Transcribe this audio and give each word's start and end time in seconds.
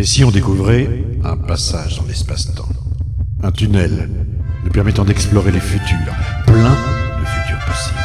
Et 0.00 0.04
si 0.04 0.24
on 0.24 0.30
découvrait 0.30 0.88
un 1.24 1.36
passage 1.36 1.98
dans 1.98 2.06
l'espace-temps 2.06 2.70
Un 3.42 3.52
tunnel 3.52 4.08
nous 4.64 4.70
permettant 4.70 5.04
d'explorer 5.04 5.50
les 5.50 5.60
futurs, 5.60 6.14
plein 6.46 6.74
de 7.20 7.26
futurs 7.26 7.60
possibles. 7.66 8.00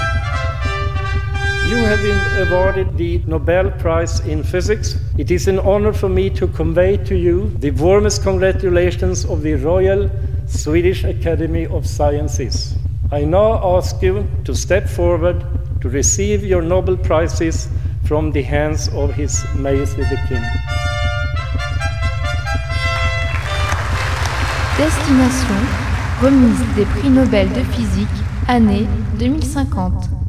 You 1.70 1.78
have 1.78 2.02
been 2.02 2.50
awarded 2.50 2.98
the 2.98 3.26
Nobel 3.30 3.72
Prize 3.78 4.22
in 4.28 4.44
Physics. 4.44 4.98
It 5.18 5.32
is 5.32 5.48
an 5.48 5.58
honor 5.60 5.94
for 5.94 6.10
me 6.10 6.30
to 6.32 6.48
convey 6.48 6.98
to 7.06 7.16
you 7.16 7.50
the 7.62 7.72
warmest 7.72 8.24
congratulations 8.24 9.24
of 9.24 9.42
the 9.42 9.56
Royal 9.56 10.10
Swedish 10.48 11.06
Academy 11.06 11.66
of 11.66 11.88
Sciences. 11.88 12.76
I 13.14 13.24
now 13.24 13.78
ask 13.78 14.02
you 14.02 14.28
to 14.44 14.54
step 14.54 14.90
forward 14.90 15.46
to 15.80 15.88
receive 15.88 16.44
your 16.44 16.62
Nobel 16.62 16.98
Prizes 16.98 17.70
from 18.04 18.34
the 18.34 18.42
hands 18.42 18.90
of 18.90 19.14
His 19.14 19.46
Majesty 19.56 20.02
the 20.02 20.20
King. 20.28 20.44
Destination 24.78 25.56
remise 26.22 26.76
des 26.76 26.84
prix 26.84 27.10
Nobel 27.10 27.48
de 27.54 27.62
physique 27.62 28.10
année 28.50 28.86
2050. 29.18 30.25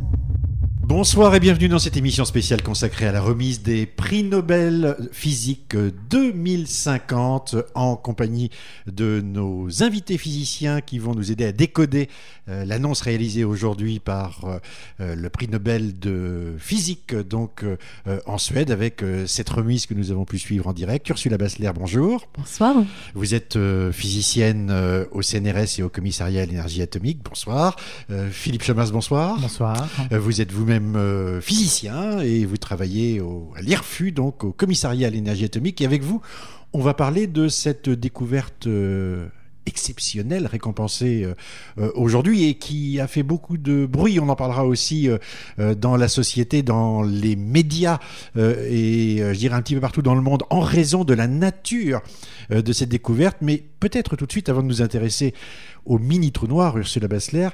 Bonsoir 0.89 1.35
et 1.35 1.41
bienvenue 1.41 1.67
dans 1.67 1.81
cette 1.81 1.97
émission 1.97 2.25
spéciale 2.25 2.63
consacrée 2.63 3.09
à 3.09 3.13
la 3.13 3.21
remise 3.21 3.61
des 3.61 3.87
prix 3.87 4.23
Nobel 4.23 4.97
physique 5.11 5.75
2050 6.11 7.57
en 7.75 7.97
compagnie 7.97 8.53
de 8.87 9.21
nos 9.21 9.83
invités 9.83 10.17
physiciens 10.17 10.81
qui 10.81 11.01
vont 11.01 11.13
nous 11.17 11.33
aider 11.33 11.45
à 11.45 11.51
décoder 11.51 12.09
euh, 12.49 12.65
l'annonce 12.65 13.01
réalisée 13.01 13.43
aujourd'hui 13.43 13.99
par 13.99 14.45
euh, 14.45 14.59
euh, 15.01 15.17
le 15.17 15.29
prix 15.29 15.49
Nobel 15.49 15.99
de 15.99 16.55
physique 16.57 17.17
donc 17.17 17.65
en 18.27 18.39
Suède 18.39 18.71
avec 18.71 19.03
cette 19.27 19.49
remise 19.49 19.87
que 19.87 19.95
nous 19.95 20.13
avons 20.13 20.25
pu 20.25 20.39
suivre 20.39 20.69
en 20.69 20.73
direct. 20.73 21.09
Ursula 21.09 21.37
Bassler, 21.37 21.73
bonjour. 21.75 22.29
Bonsoir. 22.39 22.77
Vous 23.15 23.35
êtes 23.35 23.59
physicienne 23.91 24.71
au 25.11 25.23
CNRS 25.23 25.79
et 25.79 25.83
au 25.83 25.89
commissariat 25.89 26.43
à 26.43 26.47
l'énergie 26.47 26.83
atomique. 26.83 27.19
Bonsoir. 27.25 27.77
Philippe 28.31 28.63
Chamas, 28.63 28.91
bonsoir. 28.93 29.41
Bonsoir. 29.41 29.89
Vous 30.13 30.41
êtes 30.41 30.53
vous-même 30.53 30.76
euh, 30.97 31.41
physicien 31.41 32.21
et 32.21 32.45
vous 32.45 32.57
travaillez 32.57 33.21
au, 33.21 33.53
à 33.57 33.63
l'IRFU, 33.63 34.13
donc 34.13 34.45
au 34.45 34.53
commissariat 34.53 35.09
à 35.09 35.11
l'énergie 35.11 35.45
atomique. 35.45 35.81
Et 35.81 35.85
avec 35.85 36.03
vous, 36.03 36.21
on 36.73 36.81
va 36.81 36.95
parler 36.95 37.27
de 37.27 37.49
cette 37.49 37.89
découverte 37.89 38.67
euh, 38.67 39.27
exceptionnelle 39.67 40.47
récompensée 40.47 41.27
euh, 41.79 41.91
aujourd'hui 41.95 42.45
et 42.45 42.55
qui 42.55 43.01
a 43.01 43.07
fait 43.07 43.23
beaucoup 43.23 43.59
de 43.59 43.87
bruit. 43.87 44.21
On 44.21 44.29
en 44.29 44.37
parlera 44.37 44.65
aussi 44.65 45.09
dans 45.59 45.97
la 45.97 46.09
société, 46.09 46.63
dans 46.63 47.03
les 47.03 47.35
médias 47.35 47.99
et 48.37 49.17
je 49.19 49.39
dirais 49.39 49.57
un 49.57 49.63
petit 49.63 49.75
peu 49.75 49.81
partout 49.81 50.03
dans 50.03 50.15
le 50.15 50.21
monde 50.21 50.45
en 50.51 50.61
raison 50.61 51.03
de 51.03 51.15
la 51.15 51.27
nature 51.27 52.01
de 52.51 52.73
cette 52.73 52.91
découverte. 52.91 53.39
Mais 53.41 53.65
peut-être 53.81 54.15
tout 54.15 54.27
de 54.27 54.31
suite, 54.31 54.49
avant 54.49 54.63
de 54.63 54.69
nous 54.69 54.83
intéresser 54.83 55.35
au 55.87 55.99
mini 55.99 56.33
trou 56.33 56.47
noir, 56.47 56.77
Ursula 56.77 57.09
Bassler, 57.09 57.49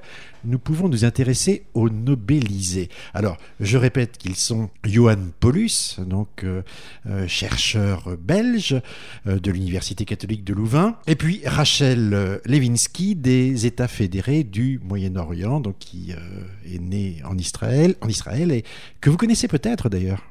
nous 0.44 0.58
pouvons 0.58 0.88
nous 0.88 1.04
intéresser 1.04 1.64
aux 1.74 1.90
Nobelisés. 1.90 2.88
Alors, 3.14 3.36
je 3.60 3.76
répète 3.76 4.18
qu'ils 4.18 4.36
sont 4.36 4.70
Johan 4.84 5.18
Paulus, 5.38 6.00
donc 6.00 6.42
euh, 6.42 6.62
euh, 7.06 7.28
chercheur 7.28 8.16
belge 8.18 8.80
euh, 9.26 9.38
de 9.38 9.50
l'Université 9.50 10.04
catholique 10.04 10.44
de 10.44 10.54
Louvain, 10.54 10.96
et 11.06 11.14
puis 11.14 11.42
Rachel 11.44 12.40
Levinsky 12.44 13.14
des 13.14 13.66
États 13.66 13.88
fédérés 13.88 14.44
du 14.44 14.80
Moyen-Orient, 14.82 15.60
donc 15.60 15.78
qui 15.78 16.12
est 16.12 16.78
né 16.80 17.18
en 17.24 17.36
Israël, 17.36 17.94
en 18.00 18.08
Israël 18.08 18.50
et 18.50 18.64
que 19.00 19.10
vous 19.10 19.16
connaissez 19.16 19.48
peut-être 19.48 19.88
d'ailleurs. 19.88 20.22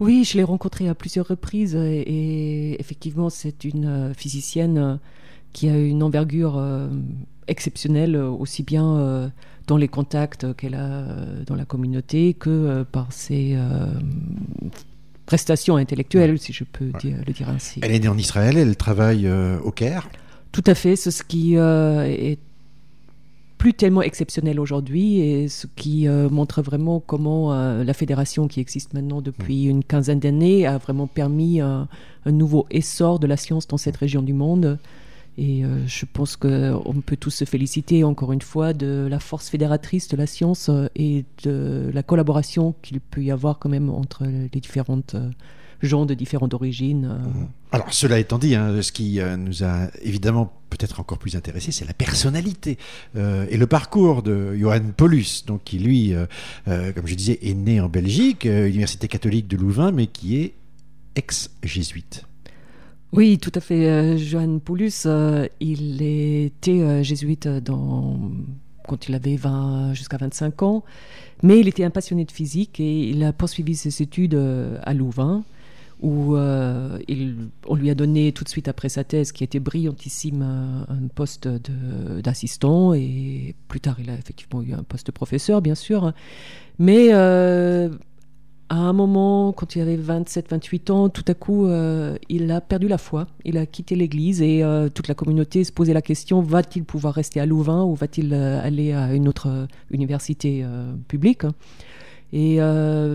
Oui, 0.00 0.24
je 0.24 0.36
l'ai 0.36 0.44
rencontrée 0.44 0.88
à 0.88 0.94
plusieurs 0.94 1.28
reprises 1.28 1.76
et, 1.76 2.80
effectivement, 2.80 3.30
c'est 3.30 3.64
une 3.64 4.12
physicienne 4.16 4.98
qui 5.52 5.68
a 5.68 5.76
une 5.76 6.02
envergure 6.02 6.58
exceptionnelle, 7.50 8.16
euh, 8.16 8.30
aussi 8.30 8.62
bien 8.62 8.96
euh, 8.96 9.28
dans 9.66 9.76
les 9.76 9.88
contacts 9.88 10.54
qu'elle 10.56 10.74
a 10.74 10.86
euh, 10.86 11.42
dans 11.44 11.56
la 11.56 11.64
communauté 11.64 12.32
que 12.32 12.84
par 12.90 13.12
ses 13.12 13.58
prestations 15.26 15.76
intellectuelles, 15.76 16.38
si 16.38 16.52
je 16.52 16.64
peux 16.64 16.90
le 17.04 17.32
dire 17.32 17.48
ainsi. 17.50 17.80
Elle 17.82 17.92
est 17.92 18.00
née 18.00 18.08
en 18.08 18.18
Israël, 18.18 18.56
elle 18.56 18.76
travaille 18.76 19.30
au 19.30 19.70
Caire 19.70 20.08
Tout 20.50 20.64
à 20.66 20.74
fait, 20.74 20.96
c'est 20.96 21.10
ce 21.10 21.22
qui 21.22 21.54
est 21.54 22.38
plus 23.58 23.74
tellement 23.74 24.02
exceptionnel 24.02 24.58
aujourd'hui 24.58 25.20
et 25.20 25.48
ce 25.48 25.68
qui 25.76 26.08
montre 26.08 26.62
vraiment 26.62 26.98
comment 26.98 27.54
la 27.54 27.94
fédération 27.94 28.48
qui 28.48 28.58
existe 28.58 28.92
maintenant 28.92 29.20
depuis 29.20 29.66
mm. 29.66 29.70
une 29.70 29.84
quinzaine 29.84 30.18
d'années 30.18 30.66
a 30.66 30.78
vraiment 30.78 31.06
permis 31.06 31.60
un 31.60 31.86
nouveau 32.26 32.66
essor 32.70 33.20
de 33.20 33.28
la 33.28 33.36
science 33.36 33.68
dans 33.68 33.78
cette 33.78 33.98
région 33.98 34.22
du 34.22 34.32
monde. 34.32 34.78
Et 35.38 35.64
euh, 35.64 35.86
je 35.86 36.04
pense 36.04 36.36
qu'on 36.36 37.02
peut 37.04 37.16
tous 37.16 37.30
se 37.30 37.44
féliciter 37.44 38.04
encore 38.04 38.32
une 38.32 38.42
fois 38.42 38.72
de 38.72 39.06
la 39.08 39.20
force 39.20 39.48
fédératrice 39.48 40.08
de 40.08 40.16
la 40.16 40.26
science 40.26 40.68
euh, 40.68 40.88
et 40.96 41.24
de 41.44 41.90
la 41.94 42.02
collaboration 42.02 42.74
qu'il 42.82 43.00
peut 43.00 43.22
y 43.22 43.30
avoir 43.30 43.58
quand 43.58 43.68
même 43.68 43.90
entre 43.90 44.24
les 44.26 44.60
différentes 44.60 45.14
euh, 45.14 45.30
gens 45.82 46.04
de 46.04 46.14
différentes 46.14 46.52
origines. 46.52 47.06
Mhm. 47.06 47.48
Alors, 47.72 47.92
cela 47.92 48.18
étant 48.18 48.38
dit, 48.38 48.54
hein, 48.54 48.82
ce 48.82 48.92
qui 48.92 49.20
nous 49.38 49.64
a 49.64 49.88
évidemment 50.02 50.52
peut-être 50.68 51.00
encore 51.00 51.18
plus 51.18 51.36
intéressé, 51.36 51.72
c'est 51.72 51.86
la 51.86 51.94
personnalité 51.94 52.76
et 53.16 53.56
le 53.56 53.66
parcours 53.66 54.22
de 54.24 54.56
Johann 54.56 54.92
Paulus, 54.92 55.44
donc 55.46 55.62
qui 55.64 55.78
lui, 55.78 56.12
comme 56.66 57.06
je 57.06 57.14
disais, 57.14 57.38
est 57.42 57.54
né 57.54 57.80
en 57.80 57.88
Belgique, 57.88 58.44
Université 58.44 59.06
catholique 59.06 59.46
de 59.46 59.56
Louvain, 59.56 59.92
mais 59.92 60.08
qui 60.08 60.36
est 60.36 60.54
ex-jésuite. 61.14 62.24
Oui, 63.12 63.38
tout 63.38 63.50
à 63.54 63.60
fait. 63.60 63.88
Euh, 63.88 64.16
Johann 64.16 64.60
euh, 65.06 65.48
il 65.58 66.02
était 66.02 66.80
euh, 66.80 67.02
jésuite 67.02 67.48
dans, 67.48 68.20
quand 68.86 69.08
il 69.08 69.14
avait 69.16 69.36
20, 69.36 69.94
jusqu'à 69.94 70.16
25 70.16 70.62
ans, 70.62 70.84
mais 71.42 71.58
il 71.58 71.66
était 71.66 71.82
un 71.82 71.90
passionné 71.90 72.24
de 72.24 72.30
physique 72.30 72.78
et 72.78 73.08
il 73.08 73.24
a 73.24 73.32
poursuivi 73.32 73.74
ses 73.74 74.02
études 74.02 74.40
à 74.82 74.94
Louvain, 74.94 75.42
où 76.00 76.36
il, 76.36 77.48
on 77.66 77.74
lui 77.74 77.90
a 77.90 77.94
donné 77.94 78.32
tout 78.32 78.44
de 78.44 78.48
suite 78.48 78.68
après 78.68 78.88
sa 78.88 79.04
thèse, 79.04 79.32
qui 79.32 79.42
était 79.42 79.58
brillantissime, 79.58 80.42
un 80.42 81.08
poste 81.14 81.48
d'assistant 81.48 82.94
et 82.94 83.54
plus 83.68 83.80
tard 83.80 83.96
il 84.00 84.10
a 84.10 84.14
effectivement 84.14 84.62
eu 84.62 84.72
un 84.72 84.82
poste 84.82 85.06
de 85.06 85.12
professeur, 85.12 85.62
bien 85.62 85.74
sûr. 85.74 86.12
Mais 86.78 87.08
à 88.70 88.76
un 88.76 88.92
moment, 88.92 89.52
quand 89.52 89.74
il 89.74 89.82
avait 89.82 89.96
27-28 89.96 90.92
ans, 90.92 91.08
tout 91.08 91.24
à 91.26 91.34
coup, 91.34 91.66
euh, 91.66 92.16
il 92.28 92.52
a 92.52 92.60
perdu 92.60 92.86
la 92.86 92.98
foi. 92.98 93.26
Il 93.44 93.58
a 93.58 93.66
quitté 93.66 93.96
l'Église 93.96 94.40
et 94.42 94.62
euh, 94.62 94.88
toute 94.88 95.08
la 95.08 95.14
communauté 95.14 95.64
se 95.64 95.72
posait 95.72 95.92
la 95.92 96.02
question 96.02 96.40
va-t-il 96.40 96.84
pouvoir 96.84 97.14
rester 97.14 97.40
à 97.40 97.46
Louvain 97.46 97.82
ou 97.82 97.96
va-t-il 97.96 98.32
euh, 98.32 98.64
aller 98.64 98.92
à 98.92 99.12
une 99.12 99.26
autre 99.26 99.66
université 99.90 100.64
publique? 101.08 101.42
Et 102.32 102.60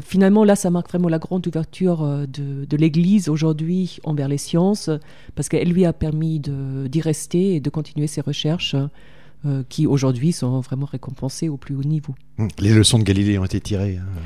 finalement, 0.02 0.44
là, 0.44 0.58
ça 0.58 0.70
marque 0.70 0.90
vraiment 0.90 1.08
la 1.08 1.20
grande 1.20 1.48
ouverture 1.48 2.28
de, 2.28 2.66
de 2.66 2.78
l'Église 2.78 3.30
aujourd'hui 3.30 4.00
envers 4.04 4.28
les 4.28 4.38
sciences, 4.38 4.90
parce 5.36 5.48
qu'elle 5.48 5.70
lui 5.70 5.86
a 5.86 5.94
permis 5.94 6.42
d'y 6.42 7.00
rester 7.00 7.56
et 7.56 7.62
de 7.62 7.70
continuer 7.70 8.08
ses 8.08 8.20
recherches. 8.20 8.76
qui 9.70 9.88
aujourd'hui 9.88 10.34
sont 10.34 10.60
vraiment 10.60 10.88
récompensées 10.88 11.48
au 11.48 11.56
plus 11.56 11.76
haut 11.76 11.84
niveau. 11.84 12.14
Les 12.60 12.74
leçons 12.74 13.00
de 13.00 13.04
Galilée 13.04 13.38
ont 13.38 13.46
été 13.46 13.62
tirées. 13.62 14.00
Hein. 14.02 14.22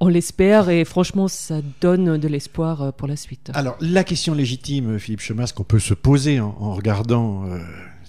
On 0.00 0.06
l'espère 0.06 0.68
et 0.68 0.84
franchement, 0.84 1.26
ça 1.26 1.60
donne 1.80 2.18
de 2.18 2.28
l'espoir 2.28 2.82
euh, 2.82 2.92
pour 2.92 3.08
la 3.08 3.16
suite. 3.16 3.50
Alors, 3.54 3.76
la 3.80 4.04
question 4.04 4.32
légitime, 4.32 4.98
Philippe 4.98 5.20
Chemas, 5.20 5.52
qu'on 5.54 5.64
peut 5.64 5.80
se 5.80 5.94
poser 5.94 6.38
en, 6.38 6.74
regardant 6.74 7.44
euh, 7.46 7.58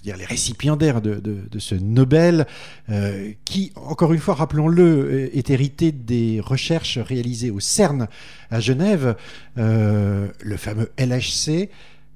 les 0.04 0.24
récipiendaires 0.24 1.02
de, 1.02 1.20
ce 1.58 1.74
Nobel, 1.74 2.46
euh, 2.90 3.32
qui, 3.44 3.72
encore 3.74 4.12
une 4.12 4.20
fois, 4.20 4.34
rappelons-le, 4.34 5.36
est 5.36 5.50
hérité 5.50 5.90
des 5.90 6.40
recherches 6.40 6.98
réalisées 6.98 7.50
au 7.50 7.58
CERN 7.58 8.06
à 8.50 8.60
Genève, 8.60 9.16
le 9.56 10.56
fameux 10.56 10.92
LHC. 10.96 11.70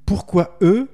Pourquoi 0.06 0.56
eux, 0.62 0.88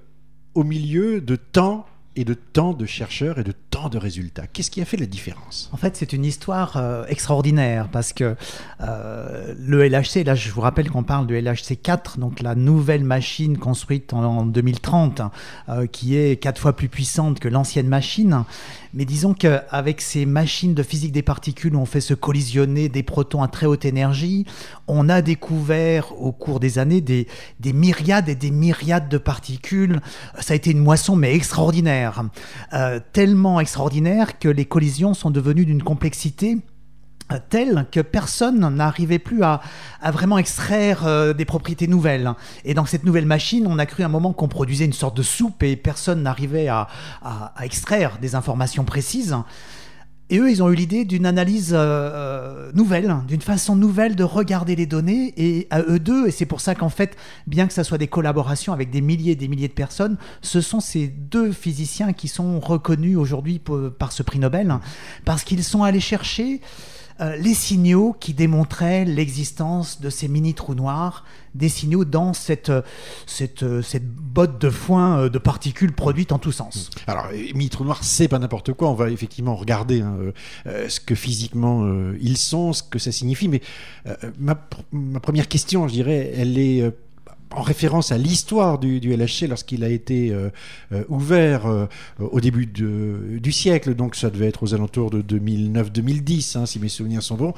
au 0.55 0.65
milieu 0.65 1.21
de 1.21 1.37
tant 1.37 1.85
et 2.17 2.25
de 2.25 2.35
tant 2.35 2.73
de 2.73 2.87
chercheurs 2.87 3.38
et 3.38 3.44
de 3.44 3.53
tant 3.71 3.89
de 3.89 3.99
résultats. 3.99 4.47
Qu'est-ce 4.47 4.71
qui 4.71 4.83
a 4.83 4.85
fait 4.85 4.97
la 4.97 5.07
différence? 5.07 5.71
En 5.73 5.77
fait, 5.77 5.97
c'est 5.97 6.13
une 6.13 6.25
histoire 6.25 6.77
euh, 6.77 7.05
extraordinaire 7.09 7.89
parce 7.89 8.13
que 8.13 8.35
euh, 8.81 9.55
le 9.59 9.89
LHC, 9.89 10.25
là 10.25 10.35
je 10.35 10.51
vous 10.51 10.61
rappelle 10.61 10.91
qu'on 10.91 11.05
parle 11.05 11.27
du 11.27 11.41
LHC 11.41 11.77
4, 11.81 12.19
donc 12.19 12.41
la 12.41 12.55
nouvelle 12.55 13.05
machine 13.05 13.59
construite 13.59 14.13
en, 14.13 14.45
2030, 14.45 15.23
euh, 15.69 15.87
qui 15.87 16.17
est 16.17 16.37
quatre 16.37 16.61
fois 16.61 16.75
plus 16.75 16.89
puissante 16.89 17.39
que 17.39 17.49
l'ancienne 17.49 17.87
machine. 17.87 18.45
Mais 18.93 19.05
disons 19.05 19.35
qu'avec 19.35 20.01
ces 20.01 20.27
machines 20.27 20.75
de 20.75 20.83
physique 20.83 21.13
des 21.13 21.23
particules 21.23 21.77
où 21.77 21.81
on 21.81 21.87
fait 21.87 22.01
se 22.01 22.15
collisionner 22.15 22.89
des 22.89 23.05
protons 23.05 23.43
à 23.43 23.49
très 23.49 23.67
haute 23.67 23.85
énergie, 23.85 24.47
on 24.89 25.09
a 25.09 25.23
découvert 25.23 26.21
au 26.21 26.33
cours 26.33 26.59
des 26.59 26.81
années 26.81 27.01
des, 27.01 27.29
des 27.61 27.73
myriades 27.73 28.29
et 28.29 28.35
des 28.35 28.51
myriades 28.51 29.09
de 29.09 29.19
particules. 29.19 30.01
Ça 30.41 30.55
a 30.55 30.57
été 30.57 30.73
une 30.73 30.81
moisson 30.81 31.15
mais 31.15 31.35
extraordinaire. 31.35 32.25
tellement 33.13 33.60
extraordinaire 33.61 34.39
que 34.39 34.49
les 34.49 34.65
collisions 34.65 35.15
sont 35.15 35.31
devenues 35.31 35.67
d'une 35.67 35.83
complexité 35.83 36.59
telle 37.39 37.87
que 37.93 38.01
personne 38.01 38.59
n'arrivait 38.75 39.19
plus 39.19 39.45
à, 39.45 39.61
vraiment 40.12 40.39
extraire 40.39 41.07
euh, 41.07 41.33
des 41.33 41.45
propriétés 41.45 41.87
nouvelles. 41.87 42.33
Et 42.65 42.75
dans 42.75 42.87
cette 42.87 43.05
nouvelle 43.05 43.27
machine, 43.27 43.67
on 43.69 43.79
a 43.79 43.87
cru 43.87 44.03
un 44.03 44.09
moment 44.09 44.33
qu'on 44.33 44.49
produisait 44.49 44.85
une 44.85 44.93
sorte 44.93 45.17
de 45.17 45.23
soupe 45.23 45.62
et 45.62 45.77
personne 45.77 46.23
n'arrivait 46.23 46.69
à, 46.69 46.89
extraire 47.62 48.19
des 48.21 48.35
informations 48.35 48.85
précises. 48.85 49.37
Et 50.31 50.38
eux, 50.38 50.49
ils 50.49 50.62
ont 50.62 50.71
eu 50.71 50.77
l'idée 50.77 51.05
d'une 51.05 51.27
analyse 51.27 51.75
euh, 51.75 51.77
euh, 51.79 52.73
nouvelle, 52.73 53.17
d'une 53.27 53.43
façon 53.43 53.75
nouvelle 53.75 54.15
de 54.15 54.23
regarder 54.23 54.77
les 54.77 54.87
données. 54.87 55.35
Et 55.37 55.67
à 55.71 55.81
eux 55.82 55.99
deux, 55.99 56.29
et 56.29 56.31
c'est 56.31 56.47
pour 56.47 56.61
ça 56.61 56.77
qu'en 56.77 56.88
fait, 56.88 57.17
bien 57.49 57.67
que 57.67 57.73
ça 57.73 57.82
soit 57.82 57.99
des 57.99 58.06
collaborations 58.06 58.73
avec 58.73 58.91
des 58.91 59.00
milliers 59.00 59.32
et 59.32 59.37
des 59.37 59.49
milliers 59.49 59.67
de 59.67 59.73
personnes, 59.73 60.17
ce 60.41 60.61
sont 60.61 60.79
ces 60.79 61.09
deux 61.09 61.50
physiciens 61.50 62.12
qui 62.12 62.29
sont 62.29 62.61
reconnus 62.61 63.17
aujourd'hui 63.17 63.61
par 63.99 64.12
ce 64.12 64.23
prix 64.23 64.38
Nobel, 64.38 64.73
parce 65.25 65.43
qu'ils 65.43 65.65
sont 65.65 65.82
allés 65.82 66.00
chercher 66.00 66.61
euh, 67.21 67.37
les 67.37 67.55
signaux 67.55 68.17
qui 68.19 68.33
démontraient 68.33 69.05
l'existence 69.05 70.01
de 70.01 70.09
ces 70.09 70.27
mini-trous 70.27 70.75
noirs, 70.75 71.25
des 71.55 71.69
signaux 71.69 72.07
dans 72.07 72.33
cette, 72.33 72.71
euh, 72.71 72.83
cette, 73.27 73.63
euh, 73.63 73.83
cette 73.83 74.07
botte 74.07 74.59
de 74.61 74.71
foin 74.71 75.29
de 75.29 75.39
particules 75.39 75.93
produites 75.93 76.33
en 76.33 76.39
tous 76.39 76.53
sens. 76.53 76.91
Alors, 77.07 77.27
mini-trous 77.55 77.85
noirs, 77.85 78.03
c'est 78.03 78.29
pas 78.29 78.39
n'importe 78.39 78.73
quoi. 78.73 78.89
On 78.89 78.95
va 78.95 79.11
effectivement 79.11 79.55
regarder 79.55 80.01
hein, 80.01 80.17
ce 80.65 81.01
que 81.01 81.15
physiquement 81.15 81.87
ils 82.21 82.39
sont, 82.39 82.73
ce 82.73 82.83
que 82.83 82.99
ça 82.99 83.13
signifie. 83.13 83.49
Mais 83.49 83.61
ma, 84.39 84.59
ma, 84.93 85.21
première 85.21 85.49
question, 85.49 85.89
je 85.89 85.93
dirais, 85.93 86.33
elle 86.35 86.59
est 86.59 86.91
en 87.55 87.62
référence 87.62 88.12
à 88.12 88.19
l'histoire 88.19 88.79
du, 88.79 89.00
LHC 89.00 89.49
lorsqu'il 89.49 89.82
a 89.85 89.88
été 89.88 90.31
euh, 90.31 90.50
euh, 90.93 91.05
ouvert 91.08 91.67
euh, 91.67 91.87
au 92.19 92.41
début 92.41 92.67
du 92.67 93.52
siècle, 93.52 93.94
donc 93.94 94.14
ça 94.14 94.31
devait 94.31 94.47
être 94.47 94.62
aux 94.62 94.75
alentours 94.75 95.11
de 95.11 95.23
2009-2010, 95.23 96.58
hein, 96.58 96.67
si 96.67 96.79
mes 96.79 96.88
souvenirs 96.88 97.23
sont 97.23 97.37
bons, 97.37 97.55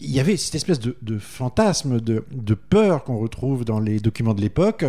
il 0.00 0.10
y 0.10 0.20
avait 0.20 0.36
cette 0.36 0.54
espèce 0.54 0.78
de, 0.80 1.18
fantasme, 1.18 2.00
de, 2.00 2.24
de 2.32 2.54
peur 2.54 3.04
qu'on 3.04 3.18
retrouve 3.18 3.64
dans 3.64 3.80
les 3.80 3.98
documents 3.98 4.34
de 4.34 4.40
l'époque 4.40 4.84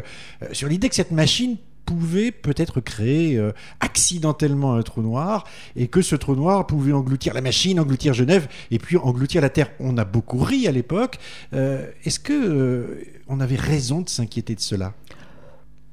sur 0.51 0.67
l'idée 0.67 0.89
que 0.89 0.95
cette 0.95 1.11
machine 1.11 1.57
pouvait 1.87 2.31
peut-être 2.31 2.81
créer 2.81 3.37
euh, 3.37 3.53
accidentellement 3.79 4.75
un 4.75 4.83
trou 4.83 5.01
noir 5.01 5.45
et 5.77 5.87
que 5.87 6.01
ce 6.01 6.15
trou 6.17 6.35
noir 6.35 6.67
pouvait 6.67 6.91
engloutir 6.91 7.33
la 7.33 7.41
machine, 7.41 7.79
engloutir 7.79 8.13
Genève 8.13 8.47
et 8.71 8.77
puis 8.77 8.97
engloutir 8.97 9.41
la 9.41 9.49
Terre. 9.49 9.71
On 9.79 9.97
a 9.97 10.03
beaucoup 10.03 10.37
ri 10.39 10.67
à 10.67 10.71
l'époque. 10.71 11.17
Euh, 11.53 11.89
est-ce 12.03 12.19
que 12.19 12.33
euh, 12.33 13.03
on 13.29 13.39
avait 13.39 13.55
raison 13.55 14.01
de 14.01 14.09
s'inquiéter 14.09 14.53
de 14.53 14.59
cela? 14.59 14.93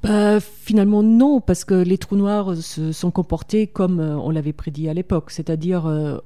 Bah, 0.03 0.41
finalement 0.41 1.03
non, 1.05 1.41
parce 1.41 1.65
que 1.65 1.75
les 1.75 1.97
trous 1.97 2.17
noirs 2.17 2.57
se 2.57 2.91
sont 2.93 3.13
comportés 3.13 3.69
comme 3.69 4.01
on 4.01 4.31
l'avait 4.31 4.53
prédit 4.53 4.89
à 4.89 4.95
l'époque, 4.95 5.31
c'est-à-dire 5.31 6.21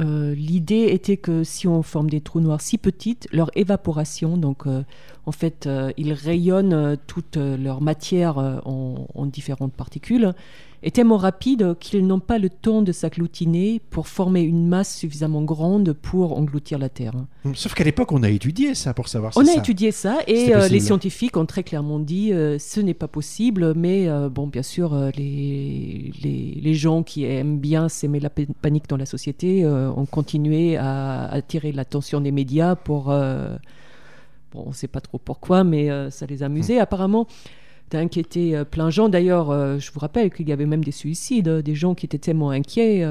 euh, 0.00 0.34
l'idée 0.34 0.88
était 0.90 1.18
que 1.18 1.44
si 1.44 1.68
on 1.68 1.82
forme 1.82 2.08
des 2.08 2.20
trous 2.20 2.40
noirs 2.40 2.60
si 2.60 2.78
petites, 2.78 3.28
leur 3.32 3.50
évaporation, 3.54 4.36
donc 4.36 4.66
euh, 4.66 4.82
en 5.26 5.32
fait, 5.32 5.66
euh, 5.66 5.92
ils 5.96 6.12
rayonnent 6.12 6.96
toute 7.06 7.36
leur 7.36 7.80
matière 7.80 8.38
en, 8.64 9.26
différentes 9.26 9.74
particules, 9.74 10.32
est 10.82 10.94
tellement 10.94 11.16
rapide 11.16 11.76
qu'ils 11.78 12.06
n'ont 12.06 12.20
pas 12.20 12.38
le 12.38 12.48
temps 12.48 12.82
de 12.82 12.92
s'agglutiner 12.92 13.80
pour 13.90 14.08
former 14.08 14.42
une 14.42 14.66
masse 14.66 14.96
suffisamment 14.96 15.42
grande 15.42 15.92
pour 15.92 16.38
engloutir 16.38 16.78
la 16.78 16.88
Terre. 16.88 17.14
Hum, 17.44 17.54
sauf 17.54 17.74
qu'à 17.74 17.84
l'époque, 17.84 18.12
on 18.12 18.22
a 18.22 18.30
étudié 18.30 18.74
ça 18.74 18.94
pour 18.94 19.08
savoir 19.08 19.32
si 19.32 19.38
On 19.38 19.46
a 19.46 19.54
étudié 19.54 19.92
ça 19.92 20.18
et 20.26 20.52
les 20.68 20.80
scientifiques 20.80 21.36
ont 21.36 21.46
très 21.46 21.62
clairement 21.62 21.98
dit 21.98 22.30
ce 22.30 22.80
n'est 22.80 22.94
pas 22.94 23.08
possible, 23.08 23.74
mais 23.74 24.08
bon, 24.30 24.46
bien 24.46 24.62
sûr, 24.62 24.94
les, 25.16 26.12
les, 26.22 26.58
les, 26.60 26.74
gens 26.74 27.02
qui 27.02 27.24
aiment 27.24 27.58
bien 27.58 27.88
s'aimer 27.88 28.20
la 28.20 28.30
panique 28.30 28.88
dans 28.88 28.96
la 28.96 29.06
société 29.06 29.66
ont 29.66 30.06
continué 30.06 30.76
à 30.76 31.26
attirer 31.26 31.72
l'attention 31.72 32.20
des 32.20 32.32
médias 32.32 32.74
pour. 32.76 33.10
Euh, 33.10 33.56
bon, 34.52 34.64
on 34.66 34.68
ne 34.70 34.74
sait 34.74 34.88
pas 34.88 35.00
trop 35.00 35.18
pourquoi, 35.18 35.64
mais 35.64 35.90
euh, 35.90 36.10
ça 36.10 36.26
les 36.26 36.42
amusait. 36.42 36.78
Hmm. 36.78 36.82
Apparemment, 36.82 37.26
d'inquiéter 37.92 38.56
euh, 38.56 38.64
plein 38.64 38.86
de 38.86 38.90
gens. 38.90 39.08
D'ailleurs, 39.08 39.78
je 39.78 39.92
vous 39.92 40.00
rappelle 40.00 40.30
qu'il 40.32 40.48
y 40.48 40.52
avait 40.52 40.66
même 40.66 40.84
des 40.84 40.92
suicides, 40.92 41.48
des 41.48 41.74
gens 41.74 41.94
qui 41.94 42.06
étaient 42.06 42.18
tellement 42.18 42.50
inquiets 42.50 43.06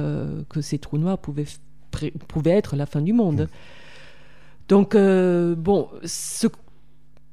que 0.49 0.61
ces 0.61 0.77
trous 0.77 0.97
noirs 0.97 1.17
pouvaient, 1.17 1.45
pouvaient 2.27 2.51
être 2.51 2.75
la 2.75 2.85
fin 2.85 3.01
du 3.01 3.13
monde. 3.13 3.47
Donc, 4.67 4.95
bon, 4.95 5.89
ce 6.03 6.47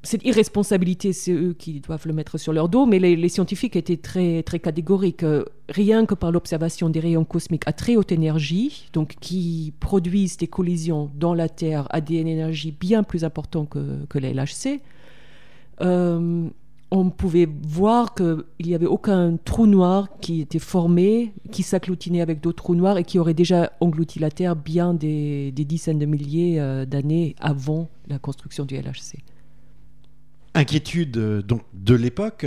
cette 0.02 0.24
irresponsabilité, 0.24 1.12
c'est 1.12 1.32
eux 1.32 1.54
qui 1.58 1.80
doivent 1.80 2.06
le 2.06 2.12
mettre 2.12 2.38
sur 2.38 2.52
leur 2.52 2.68
dos, 2.68 2.86
mais 2.86 2.98
les, 2.98 3.28
scientifiques 3.28 3.76
étaient 3.76 3.96
très, 3.96 4.42
très 4.42 4.60
catégoriques. 4.60 5.24
Euh, 5.24 5.44
rien 5.68 6.06
que 6.06 6.14
par 6.14 6.30
l'observation 6.30 6.88
des 6.88 7.00
rayons 7.00 7.24
cosmiques 7.24 7.64
à 7.66 7.72
très 7.72 7.96
haute 7.96 8.12
énergie, 8.12 8.88
donc 8.92 9.16
qui 9.20 9.72
produisent 9.80 10.36
des 10.36 10.46
collisions 10.46 11.10
dans 11.14 11.34
la 11.34 11.48
Terre 11.48 11.86
à 11.90 12.00
des 12.00 12.16
énergies 12.16 12.72
bien 12.72 13.02
plus 13.02 13.24
importantes 13.24 13.68
que, 13.70 14.04
que 14.08 14.18
les 14.18 14.32
LHC, 14.32 14.80
euh, 15.80 16.48
on 16.90 17.10
pouvait 17.10 17.48
voir 17.62 18.14
qu'il 18.14 18.44
n'y 18.64 18.74
avait 18.74 18.86
aucun 18.86 19.36
trou 19.36 19.66
noir 19.66 20.08
qui 20.20 20.40
était 20.40 20.58
formé, 20.58 21.34
qui 21.52 21.62
s'agglutinait 21.62 22.20
avec 22.20 22.40
d'autres 22.40 22.62
trous 22.62 22.74
noirs 22.74 22.98
et 22.98 23.04
qui 23.04 23.18
aurait 23.18 23.34
déjà 23.34 23.72
englouti 23.80 24.18
la 24.18 24.30
Terre 24.30 24.56
bien 24.56 24.94
des, 24.94 25.52
dizaines 25.52 25.98
de 25.98 26.06
milliers 26.06 26.60
euh, 26.60 26.86
d'années 26.86 27.34
avant 27.40 27.88
la 28.08 28.18
construction 28.18 28.64
du 28.64 28.76
LHC 28.76 29.18
inquiétude 30.54 31.16
euh, 31.18 31.42
donc 31.42 31.62
de 31.72 31.94
l'époque. 31.94 32.44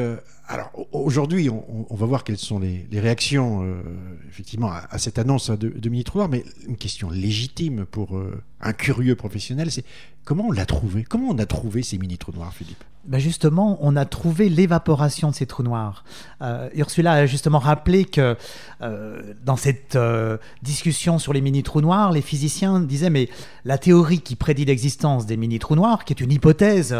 Euh, 0.51 0.53
alors 0.53 0.71
aujourd'hui, 0.91 1.49
on, 1.49 1.95
va 1.95 2.05
voir 2.05 2.23
quelles 2.23 2.37
sont 2.37 2.59
les, 2.59 2.87
réactions 2.93 3.63
euh, 3.63 3.81
effectivement 4.29 4.71
à, 4.71 4.97
cette 4.97 5.19
annonce 5.19 5.49
de, 5.49 5.69
de 5.69 5.89
Mini 5.89 6.03
mais 6.29 6.43
une 6.67 6.77
question 6.77 7.09
légitime 7.09 7.85
pour 7.85 8.19
un 8.61 8.73
curieux 8.73 9.15
professionnel, 9.15 9.71
c'est 9.71 9.85
comment 10.25 10.47
on 10.47 10.51
l'a 10.51 10.65
trouvé? 10.65 11.03
Comment 11.03 11.29
on 11.29 11.37
a 11.39 11.45
trouvé 11.45 11.83
ces 11.83 11.97
mini 11.97 12.17
trous 12.17 12.31
noirs, 12.33 12.53
Philippe? 12.53 12.83
Ben 13.05 13.17
justement, 13.17 13.79
on 13.81 13.95
a 13.95 14.05
trouvé 14.05 14.47
l'évaporation 14.47 15.31
de 15.31 15.35
ces 15.35 15.47
trous 15.47 15.63
noirs. 15.63 16.03
Euh, 16.43 16.69
Ursula 16.75 17.13
a 17.13 17.25
justement 17.25 17.57
rappelé 17.57 18.05
que 18.05 18.37
euh, 18.83 19.33
dans 19.43 19.55
cette 19.55 19.95
euh, 19.95 20.37
discussion 20.61 21.17
sur 21.17 21.33
les 21.33 21.41
mini-trous 21.41 21.81
noirs, 21.81 22.11
les 22.11 22.21
physiciens 22.21 22.79
disaient 22.79 23.09
mais 23.09 23.27
la 23.65 23.79
théorie 23.79 24.19
qui 24.19 24.35
prédit 24.35 24.65
l'existence 24.65 25.25
des 25.25 25.35
mini-trous 25.35 25.75
noirs, 25.75 26.05
qui 26.05 26.13
est 26.13 26.21
une 26.21 26.31
hypothèse 26.31 26.95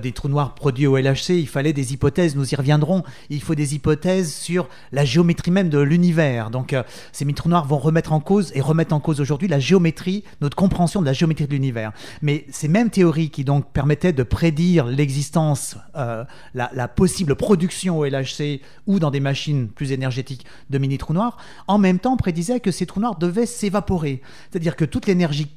des 0.00 0.12
trous 0.12 0.28
noirs 0.28 0.54
produits 0.54 0.86
au 0.86 0.96
LHC, 0.96 1.30
il 1.30 1.48
fallait 1.48 1.74
des 1.74 1.92
hypothèses, 1.92 2.34
nous 2.34 2.50
y 2.50 2.56
reviendrons, 2.56 2.91
il 3.30 3.42
faut 3.42 3.54
des 3.54 3.74
hypothèses 3.74 4.34
sur 4.34 4.68
la 4.92 5.04
géométrie 5.04 5.50
même 5.50 5.68
de 5.68 5.78
l'univers. 5.78 6.50
Donc 6.50 6.74
ces 7.12 7.24
mini-trous 7.24 7.48
noirs 7.48 7.66
vont 7.66 7.78
remettre 7.78 8.12
en 8.12 8.20
cause 8.20 8.52
et 8.54 8.60
remettre 8.60 8.94
en 8.94 9.00
cause 9.00 9.20
aujourd'hui 9.20 9.48
la 9.48 9.58
géométrie, 9.58 10.24
notre 10.40 10.56
compréhension 10.56 11.00
de 11.00 11.06
la 11.06 11.12
géométrie 11.12 11.46
de 11.46 11.52
l'univers. 11.52 11.92
Mais 12.20 12.44
ces 12.50 12.68
mêmes 12.68 12.90
théories 12.90 13.30
qui 13.30 13.44
donc 13.44 13.72
permettaient 13.72 14.12
de 14.12 14.22
prédire 14.22 14.86
l'existence 14.86 15.76
euh, 15.96 16.24
la, 16.54 16.88
possible 16.88 17.34
production 17.36 17.98
au 17.98 18.04
LHC 18.04 18.60
ou 18.86 18.98
dans 18.98 19.10
des 19.10 19.20
machines 19.20 19.68
plus 19.68 19.92
énergétiques 19.92 20.44
de 20.70 20.78
mini-trous 20.78 21.12
noirs, 21.12 21.36
en 21.68 21.78
même 21.78 21.98
temps 21.98 22.16
prédisait 22.16 22.60
que 22.60 22.70
ces 22.70 22.86
trous 22.86 23.00
noirs 23.00 23.16
devaient 23.16 23.46
s'évaporer. 23.46 24.20
C'est-à-dire 24.50 24.76
que 24.76 24.84
toute 24.84 25.06
l'énergie 25.06 25.48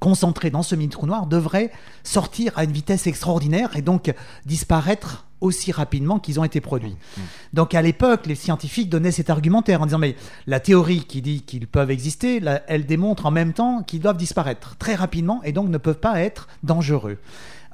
concentrée 0.00 0.50
dans 0.50 0.62
ce 0.62 0.74
mini-trou 0.74 1.06
noir 1.06 1.26
devrait 1.26 1.72
sortir 2.02 2.52
à 2.56 2.64
une 2.64 2.72
vitesse 2.72 3.06
extraordinaire 3.06 3.76
et 3.76 3.82
donc 3.82 4.12
disparaître 4.44 5.25
aussi 5.40 5.72
rapidement 5.72 6.18
qu'ils 6.18 6.40
ont 6.40 6.44
été 6.44 6.60
produits. 6.60 6.96
Mmh. 7.16 7.20
Donc 7.52 7.74
à 7.74 7.82
l'époque, 7.82 8.26
les 8.26 8.34
scientifiques 8.34 8.88
donnaient 8.88 9.12
cet 9.12 9.30
argumentaire 9.30 9.82
en 9.82 9.86
disant 9.86 9.98
mais 9.98 10.16
la 10.46 10.60
théorie 10.60 11.04
qui 11.04 11.22
dit 11.22 11.42
qu'ils 11.42 11.66
peuvent 11.66 11.90
exister, 11.90 12.40
elle 12.66 12.86
démontre 12.86 13.26
en 13.26 13.30
même 13.30 13.52
temps 13.52 13.82
qu'ils 13.82 14.00
doivent 14.00 14.16
disparaître 14.16 14.76
très 14.76 14.94
rapidement 14.94 15.42
et 15.44 15.52
donc 15.52 15.68
ne 15.68 15.78
peuvent 15.78 16.00
pas 16.00 16.20
être 16.20 16.48
dangereux. 16.62 17.18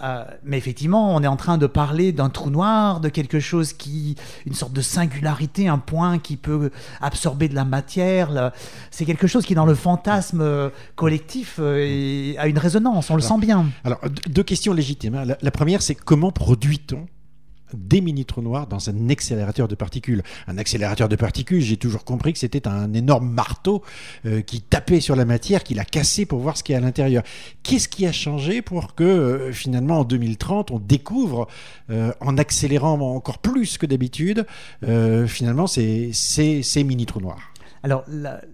Euh, 0.03 0.25
mais 0.43 0.59
effectivement, 0.59 1.15
on 1.15 1.23
est 1.23 1.29
en 1.29 1.37
train 1.37 1.59
de 1.59 1.67
parler 1.67 2.13
d'un 2.13 2.29
trou 2.29 2.51
noir, 2.51 3.01
de 3.01 3.09
quelque 3.09 3.39
chose 3.39 3.73
qui, 3.73 4.17
une 4.47 4.55
sorte 4.55 4.73
de 4.73 4.81
singularité, 4.81 5.69
un 5.69 5.79
point 5.79 6.19
qui 6.19 6.37
peut 6.37 6.71
absorber 7.01 7.49
de 7.49 7.55
la 7.55 7.65
matière. 7.65 8.53
C'est 8.91 9.05
quelque 9.05 9.27
chose 9.27 9.45
qui, 9.45 9.55
dans 9.55 9.67
le 9.67 9.75
fantasme 9.75 10.41
euh, 10.41 10.71
collectif, 10.97 11.57
euh, 11.61 12.35
a 12.39 12.49
une 12.49 12.59
résonance. 12.59 13.11
On 13.11 13.17
le 13.17 13.23
sent 13.23 13.39
bien. 13.39 13.67
Alors, 13.85 14.01
deux 14.29 14.43
questions 14.43 14.73
légitimes. 14.73 15.15
Hein. 15.15 15.37
la 15.41 15.51
première, 15.51 15.83
c'est 15.83 15.95
comment 15.95 16.33
produit-on 16.33 17.07
des 17.77 18.01
mini-trous 18.01 18.43
noirs 18.43 18.67
dans 18.67 18.91
un 18.91 19.09
accélérateur 19.09 19.69
de 19.69 19.75
particules. 19.75 20.23
Un 20.47 20.59
accélérateur 20.59 21.09
de 21.09 21.17
particules, 21.17 21.61
j'ai 21.61 21.77
toujours 21.77 22.05
compris 22.05 22.33
que 22.33 22.39
c'était 22.39 22.67
un 22.69 22.93
énorme 22.93 23.29
marteau 23.29 23.83
euh, 24.27 24.43
qui 24.43 24.61
tapait 24.61 25.01
sur 25.01 25.17
la 25.17 25.25
matière, 25.25 25.65
qui 25.65 25.75
l'a 25.75 25.85
cassé 25.85 26.27
pour 26.27 26.41
voir 26.41 26.57
ce 26.57 26.63
qu'il 26.63 26.75
y 26.75 26.77
a 26.77 26.79
à 26.79 26.83
l'intérieur. 26.83 27.23
Qu'est-ce 27.63 27.89
qui 27.89 28.07
a 28.07 28.13
changé 28.13 28.63
pour 28.63 28.95
que 28.95 29.05
euh, 29.05 29.53
finalement 29.53 30.01
en 30.01 30.05
2030 30.05 30.71
on 30.71 30.79
découvre, 30.79 31.49
euh, 31.91 32.13
en 32.21 32.39
accélérant 32.39 32.99
encore 33.01 33.39
plus 33.39 33.79
que 33.79 33.87
d'habitude, 33.87 34.47
finalement 35.27 35.67
ces, 35.67 36.11
ces, 36.13 36.63
ces 36.63 36.85
mini-trous 36.85 37.21
noirs? 37.21 37.52
Alors, 37.85 38.05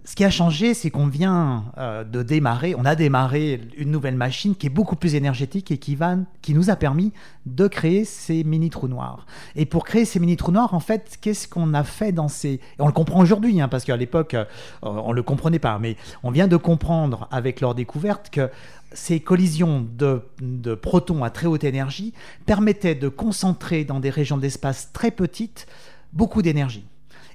ce 0.04 0.14
qui 0.14 0.24
a 0.24 0.30
changé, 0.30 0.72
c'est 0.72 0.88
qu'on 0.88 1.06
vient 1.06 1.64
euh, 1.76 2.02
de 2.02 2.22
démarrer, 2.22 2.74
on 2.74 2.86
a 2.86 2.94
démarré 2.94 3.60
une 3.76 3.90
nouvelle 3.90 4.16
machine 4.16 4.56
qui 4.56 4.66
est 4.66 4.70
beaucoup 4.70 4.96
plus 4.96 5.14
énergétique 5.14 5.70
et 5.70 5.76
qui, 5.76 5.96
va, 5.96 6.16
qui 6.40 6.54
nous 6.54 6.70
a 6.70 6.76
permis 6.76 7.12
de 7.44 7.66
créer 7.66 8.06
ces 8.06 8.42
mini 8.42 8.70
trous 8.70 8.88
noirs. 8.88 9.26
Et 9.54 9.66
pour 9.66 9.84
créer 9.84 10.06
ces 10.06 10.18
mini 10.18 10.38
trous 10.38 10.50
noirs, 10.50 10.72
en 10.72 10.80
fait, 10.80 11.18
qu'est-ce 11.20 11.46
qu'on 11.46 11.74
a 11.74 11.84
fait 11.84 12.10
dans 12.10 12.28
ces... 12.28 12.58
On 12.78 12.86
le 12.86 12.92
comprend 12.92 13.20
aujourd'hui, 13.20 13.60
hein, 13.60 13.68
parce 13.68 13.84
qu'à 13.84 13.98
l'époque, 13.98 14.32
euh, 14.32 14.46
on 14.80 15.10
ne 15.10 15.14
le 15.14 15.22
comprenait 15.22 15.58
pas, 15.58 15.78
mais 15.78 15.96
on 16.22 16.30
vient 16.30 16.48
de 16.48 16.56
comprendre 16.56 17.28
avec 17.30 17.60
leur 17.60 17.74
découverte 17.74 18.30
que 18.30 18.50
ces 18.92 19.20
collisions 19.20 19.86
de, 19.98 20.22
de, 20.40 20.74
protons 20.74 21.22
à 21.22 21.28
très 21.28 21.46
haute 21.46 21.64
énergie 21.64 22.14
permettaient 22.46 22.94
de 22.94 23.08
concentrer 23.08 23.84
dans 23.84 24.00
des 24.00 24.08
régions 24.08 24.38
d'espace 24.38 24.90
très 24.94 25.10
petites 25.10 25.66
beaucoup 26.14 26.40
d'énergie. 26.40 26.86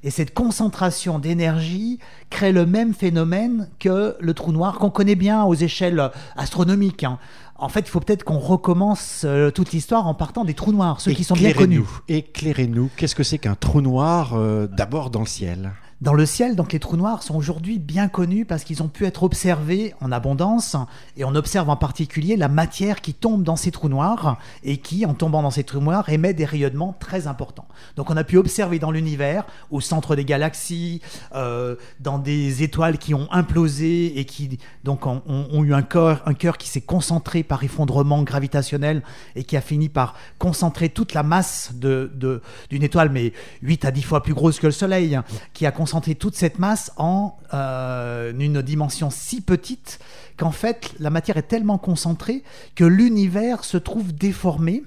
Et 0.03 0.09
cette 0.09 0.33
concentration 0.33 1.17
d'énergie 1.17 1.99
crée 2.29 2.51
le 2.51 2.65
même 2.65 2.93
phénomène 2.93 3.69
que 3.79 4.17
le 4.19 4.33
trou 4.33 4.51
noir 4.51 4.77
qu'on 4.77 4.89
connaît 4.89 5.15
bien 5.15 5.43
aux 5.45 5.55
échelles 5.55 6.11
astronomiques. 6.35 7.05
Hein. 7.05 7.19
En 7.55 7.69
fait, 7.69 7.81
il 7.81 7.87
faut 7.87 8.01
peut-être 8.01 8.25
qu'on 8.25 8.39
recommence 8.39 9.21
euh, 9.23 9.49
toute 9.49 9.71
l'histoire 9.71 10.07
en 10.07 10.13
partant 10.13 10.43
des 10.43 10.53
trous 10.53 10.73
noirs, 10.73 10.99
ceux 10.99 11.13
qui 11.13 11.23
sont 11.23 11.35
bien 11.35 11.53
connus. 11.53 11.83
Éclairez-nous, 12.09 12.89
qu'est-ce 12.97 13.15
que 13.15 13.23
c'est 13.23 13.37
qu'un 13.37 13.55
trou 13.55 13.79
noir 13.79 14.33
euh, 14.33 14.67
d'abord 14.67 15.09
dans 15.09 15.21
le 15.21 15.25
ciel? 15.25 15.71
Dans 16.03 16.13
le 16.13 16.25
ciel, 16.25 16.57
donc 16.57 16.73
les 16.73 16.79
trous 16.79 16.97
noirs 16.97 17.23
sont 17.23 17.33
aujourd'hui 17.33 17.79
bien 17.79 18.09
connus 18.09 18.43
parce 18.43 18.65
qu'ils 18.65 18.83
ont 18.83 18.89
pu 18.89 19.05
être 19.05 19.23
observés 19.23 19.95
en 20.01 20.11
abondance 20.11 20.75
et 21.15 21.23
on 21.23 21.33
observe 21.33 21.69
en 21.69 21.77
particulier 21.77 22.35
la 22.35 22.49
matière 22.49 22.99
qui 22.99 23.13
tombe 23.13 23.41
dans 23.41 23.55
ces 23.55 23.71
trous 23.71 23.87
noirs 23.87 24.37
et 24.65 24.79
qui, 24.79 25.05
en 25.05 25.13
tombant 25.13 25.41
dans 25.41 25.49
ces 25.49 25.63
trous 25.63 25.79
noirs, 25.79 26.09
émet 26.09 26.33
des 26.33 26.43
rayonnements 26.43 26.93
très 26.99 27.25
importants. 27.27 27.69
Donc 27.95 28.09
on 28.09 28.17
a 28.17 28.25
pu 28.25 28.35
observer 28.35 28.79
dans 28.79 28.91
l'univers, 28.91 29.45
au 29.71 29.79
centre 29.79 30.17
des 30.17 30.25
galaxies, 30.25 31.01
euh, 31.35 31.77
dans 32.01 32.19
des 32.19 32.63
étoiles 32.63 32.97
qui 32.97 33.13
ont 33.13 33.31
implosé 33.31 34.19
et 34.19 34.25
qui 34.25 34.59
donc 34.83 35.07
ont, 35.07 35.21
eu 35.63 35.73
un 35.73 35.83
cœur, 35.83 36.57
qui 36.57 36.67
s'est 36.67 36.81
concentré 36.81 37.43
par 37.43 37.63
effondrement 37.63 38.23
gravitationnel 38.23 39.03
et 39.37 39.45
qui 39.45 39.55
a 39.55 39.61
fini 39.61 39.87
par 39.87 40.15
concentrer 40.37 40.89
toute 40.89 41.13
la 41.13 41.23
masse 41.23 41.71
de, 41.75 42.41
d'une 42.69 42.83
étoile, 42.83 43.09
mais 43.09 43.31
8 43.61 43.85
à 43.85 43.91
10 43.91 44.01
fois 44.01 44.21
plus 44.21 44.33
grosse 44.33 44.59
que 44.59 44.67
le 44.67 44.73
Soleil, 44.73 45.17
qui 45.53 45.65
a 45.65 45.71
concentré 45.71 45.92
concentrer 45.93 46.15
toute 46.15 46.33
cette 46.33 46.57
masse 46.57 46.91
en 46.97 47.37
euh, 47.53 48.33
une 48.39 48.63
dimension 48.63 49.11
si 49.11 49.41
petite 49.41 49.99
qu'en 50.37 50.49
fait 50.49 50.91
la 50.99 51.11
matière 51.11 51.37
est 51.37 51.43
tellement 51.43 51.77
concentrée 51.77 52.41
que 52.73 52.83
l'univers 52.83 53.63
se 53.63 53.77
trouve 53.77 54.11
déformé 54.11 54.83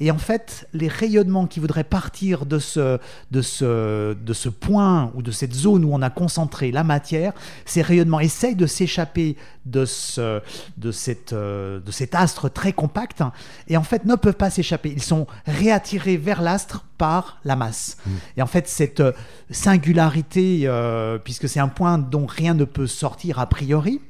et 0.00 0.10
en 0.10 0.18
fait, 0.18 0.68
les 0.72 0.88
rayonnements 0.88 1.46
qui 1.46 1.60
voudraient 1.60 1.84
partir 1.84 2.46
de 2.46 2.58
ce, 2.58 2.98
de, 3.30 3.42
ce, 3.42 4.14
de 4.14 4.32
ce 4.32 4.48
point 4.48 5.12
ou 5.14 5.22
de 5.22 5.30
cette 5.30 5.54
zone 5.54 5.84
où 5.84 5.90
on 5.92 6.02
a 6.02 6.10
concentré 6.10 6.70
la 6.72 6.84
matière, 6.84 7.32
ces 7.64 7.82
rayonnements 7.82 8.20
essayent 8.20 8.56
de 8.56 8.66
s'échapper 8.66 9.36
de, 9.66 9.84
ce, 9.84 10.40
de, 10.76 10.92
cette, 10.92 11.32
euh, 11.32 11.80
de 11.80 11.90
cet 11.90 12.14
astre 12.14 12.50
très 12.50 12.72
compact 12.72 13.22
et 13.68 13.76
en 13.76 13.82
fait 13.82 14.04
ne 14.04 14.14
peuvent 14.16 14.34
pas 14.34 14.50
s'échapper. 14.50 14.90
Ils 14.90 15.02
sont 15.02 15.26
réattirés 15.46 16.16
vers 16.16 16.42
l'astre 16.42 16.84
par 16.98 17.38
la 17.44 17.56
masse. 17.56 17.96
Mmh. 18.06 18.10
Et 18.36 18.42
en 18.42 18.46
fait, 18.46 18.68
cette 18.68 19.02
singularité, 19.50 20.62
euh, 20.64 21.18
puisque 21.18 21.48
c'est 21.48 21.60
un 21.60 21.68
point 21.68 21.98
dont 21.98 22.26
rien 22.26 22.54
ne 22.54 22.64
peut 22.64 22.86
sortir 22.86 23.38
a 23.38 23.46
priori, 23.46 24.00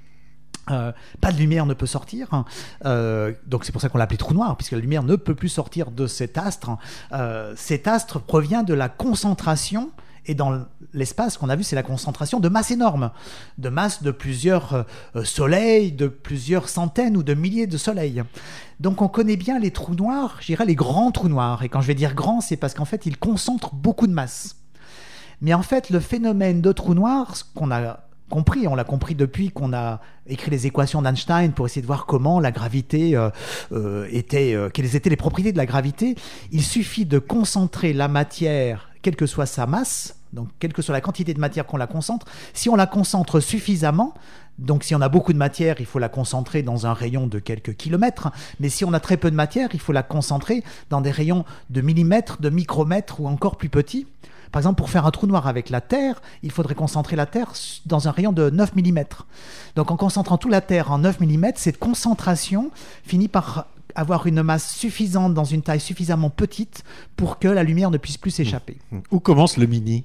euh, 0.70 0.92
pas 1.20 1.32
de 1.32 1.38
lumière 1.38 1.66
ne 1.66 1.74
peut 1.74 1.86
sortir, 1.86 2.28
hein. 2.32 2.44
euh, 2.84 3.32
donc 3.46 3.64
c'est 3.64 3.72
pour 3.72 3.80
ça 3.80 3.88
qu'on 3.88 3.98
l'appelait 3.98 4.16
trou 4.16 4.34
noir, 4.34 4.56
puisque 4.56 4.72
la 4.72 4.78
lumière 4.78 5.02
ne 5.02 5.16
peut 5.16 5.34
plus 5.34 5.48
sortir 5.48 5.90
de 5.90 6.06
cet 6.06 6.38
astre. 6.38 6.70
Euh, 7.12 7.52
cet 7.56 7.86
astre 7.86 8.20
provient 8.20 8.62
de 8.62 8.74
la 8.74 8.88
concentration, 8.88 9.90
et 10.26 10.34
dans 10.34 10.64
l'espace 10.94 11.36
qu'on 11.36 11.50
a 11.50 11.56
vu, 11.56 11.64
c'est 11.64 11.76
la 11.76 11.82
concentration 11.82 12.40
de 12.40 12.48
masse 12.48 12.70
énorme, 12.70 13.10
de 13.58 13.68
masse 13.68 14.02
de 14.02 14.10
plusieurs 14.10 14.86
soleils, 15.22 15.92
de 15.92 16.08
plusieurs 16.08 16.70
centaines 16.70 17.18
ou 17.18 17.22
de 17.22 17.34
milliers 17.34 17.66
de 17.66 17.76
soleils. 17.76 18.22
Donc 18.80 19.02
on 19.02 19.08
connaît 19.08 19.36
bien 19.36 19.58
les 19.58 19.70
trous 19.70 19.94
noirs, 19.94 20.38
je 20.40 20.46
dirais 20.46 20.64
les 20.64 20.76
grands 20.76 21.10
trous 21.10 21.28
noirs, 21.28 21.62
et 21.62 21.68
quand 21.68 21.82
je 21.82 21.88
vais 21.88 21.94
dire 21.94 22.14
grands, 22.14 22.40
c'est 22.40 22.56
parce 22.56 22.72
qu'en 22.72 22.86
fait 22.86 23.04
ils 23.04 23.18
concentrent 23.18 23.74
beaucoup 23.74 24.06
de 24.06 24.14
masse. 24.14 24.56
Mais 25.40 25.52
en 25.52 25.62
fait, 25.62 25.90
le 25.90 26.00
phénomène 26.00 26.62
de 26.62 26.72
trou 26.72 26.94
noir, 26.94 27.36
ce 27.36 27.44
qu'on 27.54 27.70
a 27.70 28.00
compris, 28.30 28.66
on 28.68 28.74
l'a 28.74 28.84
compris 28.84 29.14
depuis 29.14 29.50
qu'on 29.50 29.72
a 29.72 30.00
écrit 30.26 30.50
les 30.50 30.66
équations 30.66 31.02
d'Einstein 31.02 31.52
pour 31.52 31.66
essayer 31.66 31.82
de 31.82 31.86
voir 31.86 32.06
comment 32.06 32.40
la 32.40 32.50
gravité 32.50 33.16
euh, 33.16 33.30
euh, 33.72 34.08
était, 34.10 34.54
euh, 34.54 34.68
quelles 34.70 34.96
étaient 34.96 35.10
les 35.10 35.16
propriétés 35.16 35.52
de 35.52 35.56
la 35.56 35.66
gravité. 35.66 36.16
Il 36.50 36.62
suffit 36.62 37.04
de 37.04 37.18
concentrer 37.18 37.92
la 37.92 38.08
matière, 38.08 38.90
quelle 39.02 39.16
que 39.16 39.26
soit 39.26 39.46
sa 39.46 39.66
masse, 39.66 40.16
donc 40.32 40.48
quelle 40.58 40.72
que 40.72 40.82
soit 40.82 40.92
la 40.92 41.00
quantité 41.00 41.34
de 41.34 41.40
matière 41.40 41.66
qu'on 41.66 41.76
la 41.76 41.86
concentre. 41.86 42.26
Si 42.54 42.68
on 42.68 42.76
la 42.76 42.86
concentre 42.86 43.40
suffisamment, 43.40 44.14
donc 44.58 44.84
si 44.84 44.94
on 44.94 45.00
a 45.00 45.08
beaucoup 45.08 45.32
de 45.32 45.38
matière, 45.38 45.76
il 45.80 45.86
faut 45.86 45.98
la 45.98 46.08
concentrer 46.08 46.62
dans 46.62 46.86
un 46.86 46.92
rayon 46.92 47.26
de 47.26 47.38
quelques 47.38 47.74
kilomètres, 47.74 48.30
mais 48.60 48.68
si 48.68 48.84
on 48.84 48.92
a 48.92 49.00
très 49.00 49.16
peu 49.16 49.30
de 49.30 49.36
matière, 49.36 49.68
il 49.74 49.80
faut 49.80 49.92
la 49.92 50.02
concentrer 50.02 50.62
dans 50.90 51.00
des 51.00 51.10
rayons 51.10 51.44
de 51.70 51.80
millimètres, 51.80 52.40
de 52.40 52.50
micromètres 52.50 53.20
ou 53.20 53.28
encore 53.28 53.56
plus 53.56 53.68
petits. 53.68 54.06
Par 54.54 54.60
exemple, 54.60 54.76
pour 54.76 54.88
faire 54.88 55.04
un 55.04 55.10
trou 55.10 55.26
noir 55.26 55.48
avec 55.48 55.68
la 55.68 55.80
Terre, 55.80 56.22
il 56.44 56.52
faudrait 56.52 56.76
concentrer 56.76 57.16
la 57.16 57.26
Terre 57.26 57.54
dans 57.86 58.06
un 58.06 58.12
rayon 58.12 58.30
de 58.30 58.50
9 58.50 58.76
mm. 58.76 59.02
Donc 59.74 59.90
en 59.90 59.96
concentrant 59.96 60.38
toute 60.38 60.52
la 60.52 60.60
Terre 60.60 60.92
en 60.92 60.98
9 60.98 61.18
mm, 61.18 61.46
cette 61.56 61.76
concentration 61.76 62.70
finit 63.02 63.26
par 63.26 63.66
avoir 63.96 64.28
une 64.28 64.44
masse 64.44 64.72
suffisante 64.76 65.34
dans 65.34 65.42
une 65.42 65.62
taille 65.62 65.80
suffisamment 65.80 66.30
petite 66.30 66.84
pour 67.16 67.40
que 67.40 67.48
la 67.48 67.64
lumière 67.64 67.90
ne 67.90 67.98
puisse 67.98 68.16
plus 68.16 68.30
s'échapper. 68.30 68.76
Mmh. 68.92 68.98
Où 69.10 69.18
commence 69.18 69.56
le 69.56 69.66
mini? 69.66 70.04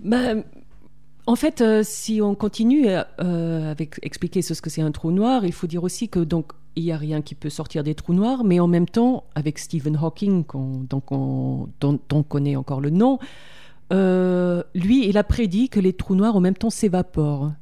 Ben, 0.00 0.42
En 1.26 1.36
fait, 1.36 1.60
euh, 1.60 1.82
si 1.84 2.22
on 2.22 2.34
continue 2.34 2.86
euh, 2.88 3.70
avec 3.70 3.98
expliquer 4.00 4.40
ce 4.40 4.54
que 4.54 4.70
c'est 4.70 4.80
un 4.80 4.90
trou 4.90 5.10
noir, 5.10 5.44
il 5.44 5.52
faut 5.52 5.66
dire 5.66 5.84
aussi 5.84 6.08
que 6.08 6.20
donc 6.20 6.52
il 6.76 6.84
n'y 6.84 6.92
a 6.92 6.96
rien 6.96 7.20
qui 7.20 7.34
peut 7.34 7.50
sortir 7.50 7.84
des 7.84 7.94
trous 7.94 8.14
noirs, 8.14 8.42
mais 8.42 8.58
en 8.58 8.68
même 8.68 8.88
temps, 8.88 9.24
avec 9.34 9.58
Stephen 9.58 9.98
Hawking, 10.00 10.44
dont 10.88 11.02
on 11.10 12.22
connaît 12.22 12.56
encore 12.56 12.80
le 12.80 12.88
nom, 12.88 13.18
euh, 13.92 14.62
lui, 14.74 15.08
il 15.08 15.16
a 15.18 15.24
prédit 15.24 15.68
que 15.68 15.80
les 15.80 15.92
trous 15.92 16.14
noirs 16.14 16.36
en 16.36 16.40
même 16.40 16.56
temps 16.56 16.70
s'évaporent. 16.70 17.52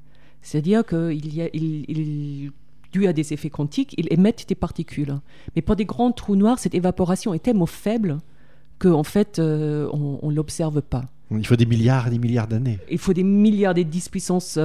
C'est-à-dire 0.42 0.84
qu'il 0.84 1.34
y 1.34 1.42
a, 1.42 1.48
il, 1.52 2.52
dû 2.92 3.06
à 3.06 3.12
des 3.12 3.32
effets 3.32 3.50
quantiques, 3.50 3.94
ils 3.98 4.06
émettent 4.12 4.48
des 4.48 4.54
particules. 4.54 5.18
Mais 5.56 5.62
pour 5.62 5.76
des 5.76 5.84
grands 5.84 6.12
trous 6.12 6.36
noirs, 6.36 6.58
cette 6.58 6.74
évaporation 6.74 7.34
est 7.34 7.40
tellement 7.40 7.66
faible 7.66 8.18
qu'en 8.78 8.92
en 8.92 9.04
fait, 9.04 9.38
euh, 9.38 9.88
on 9.92 10.30
ne 10.30 10.34
l'observe 10.34 10.80
pas. 10.82 11.04
Il 11.30 11.46
faut 11.46 11.56
des 11.56 11.66
milliards 11.66 12.06
et 12.06 12.10
des 12.10 12.18
milliards 12.18 12.46
d'années. 12.46 12.78
Il 12.90 12.98
faut 12.98 13.14
des 13.14 13.24
milliards 13.24 13.76
et 13.76 13.84
10 13.84 14.08
puissance 14.10 14.58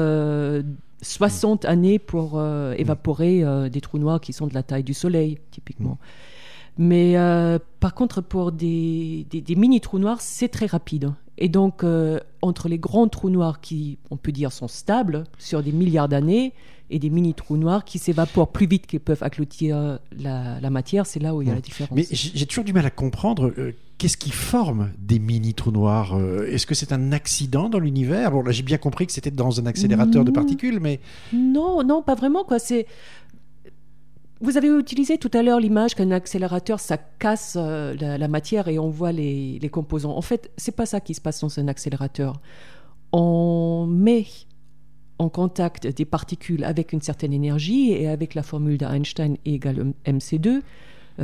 60 1.01 1.65
années 1.65 1.97
pour 1.97 2.33
euh, 2.35 2.73
évaporer 2.73 3.43
des 3.69 3.81
trous 3.81 3.99
noirs 3.99 4.21
qui 4.21 4.33
sont 4.33 4.47
de 4.47 4.53
la 4.53 4.63
taille 4.63 4.83
du 4.83 4.93
Soleil, 4.93 5.39
typiquement. 5.51 5.97
Mais 6.79 7.15
par 7.79 7.93
contre, 7.93 8.21
pour 8.21 8.51
des, 8.51 9.27
des 9.29 9.55
mini 9.55 9.81
trous 9.81 9.99
noirs, 9.99 10.21
c'est 10.21 10.47
très 10.47 10.65
rapide. 10.65 11.11
Et 11.39 11.47
donc, 11.47 11.83
euh, 11.83 12.19
entre 12.41 12.67
les 12.67 12.77
grands 12.77 13.07
trous 13.07 13.29
noirs 13.29 13.61
qui, 13.61 13.97
on 14.11 14.17
peut 14.17 14.33
dire, 14.33 14.51
sont 14.51 14.67
stables 14.67 15.23
sur 15.37 15.63
des 15.63 15.71
milliards 15.71 16.09
d'années, 16.09 16.53
et 16.91 16.99
des 16.99 17.09
mini 17.09 17.33
trous 17.33 17.57
noirs 17.57 17.85
qui 17.85 17.99
s'évaporent 17.99 18.51
plus 18.51 18.65
vite 18.65 18.87
qu'ils 18.87 18.99
peuvent 18.99 19.21
accloutir 19.21 19.99
la, 20.11 20.69
matière, 20.69 21.05
c'est 21.05 21.19
là 21.19 21.35
où 21.35 21.41
il 21.41 21.47
y 21.47 21.51
a 21.51 21.55
la 21.55 21.61
différence. 21.61 21.95
Mais 21.95 22.05
j'ai 22.11 22.45
toujours 22.45 22.63
du 22.63 22.73
mal 22.73 22.85
à 22.85 22.89
comprendre. 22.89 23.53
Euh, 23.57 23.75
qu'est-ce 23.99 24.17
qui 24.17 24.31
forme 24.31 24.89
des 24.97 25.19
mini 25.19 25.53
trous 25.53 25.71
noirs 25.71 26.15
euh, 26.15 26.47
Est-ce 26.47 26.65
que 26.65 26.73
c'est 26.73 26.91
un 26.91 27.11
accident 27.11 27.69
dans 27.69 27.79
l'univers? 27.79 28.31
Bon, 28.31 28.41
là, 28.41 28.51
j'ai 28.51 28.63
bien 28.63 28.77
compris 28.77 29.05
que 29.05 29.13
c'était 29.13 29.29
dans 29.29 29.59
un 29.59 29.67
accélérateur 29.67 30.25
de 30.25 30.31
particules, 30.31 30.79
mais 30.79 30.99
non, 31.31 31.83
non, 31.83 32.01
pas 32.01 32.15
vraiment. 32.15 32.43
Quoi. 32.43 32.57
C'est 32.57 32.87
vous 34.41 34.57
avez 34.57 34.69
utilisé 34.69 35.17
tout 35.17 35.31
à 35.33 35.43
l'heure 35.43 35.59
l'image 35.59 35.95
qu'un 35.95 36.11
accélérateur, 36.11 36.79
ça 36.79 36.97
casse 36.97 37.57
euh, 37.59 37.93
la, 37.99 38.27
matière 38.27 38.67
et 38.69 38.79
on 38.79 38.89
voit 38.89 39.11
les, 39.11 39.69
composants. 39.71 40.15
En 40.15 40.21
fait, 40.21 40.51
c'est 40.55 40.75
pas 40.75 40.85
ça 40.85 41.01
qui 41.01 41.13
se 41.13 41.21
passe 41.21 41.41
dans 41.41 41.59
un 41.59 41.67
accélérateur. 41.67 42.39
On 43.11 43.85
met 43.85 44.25
en 45.17 45.27
contact 45.27 45.87
des 45.87 46.05
particules 46.05 46.63
avec 46.63 46.93
une 46.93 47.01
certaine 47.01 47.33
énergie 47.33 47.91
et 47.91 48.07
avec 48.07 48.33
la 48.33 48.43
formule 48.43 48.77
d'Einstein 48.77 49.35
égale 49.43 49.93
mc2, 50.05 50.47
euh, 50.47 50.61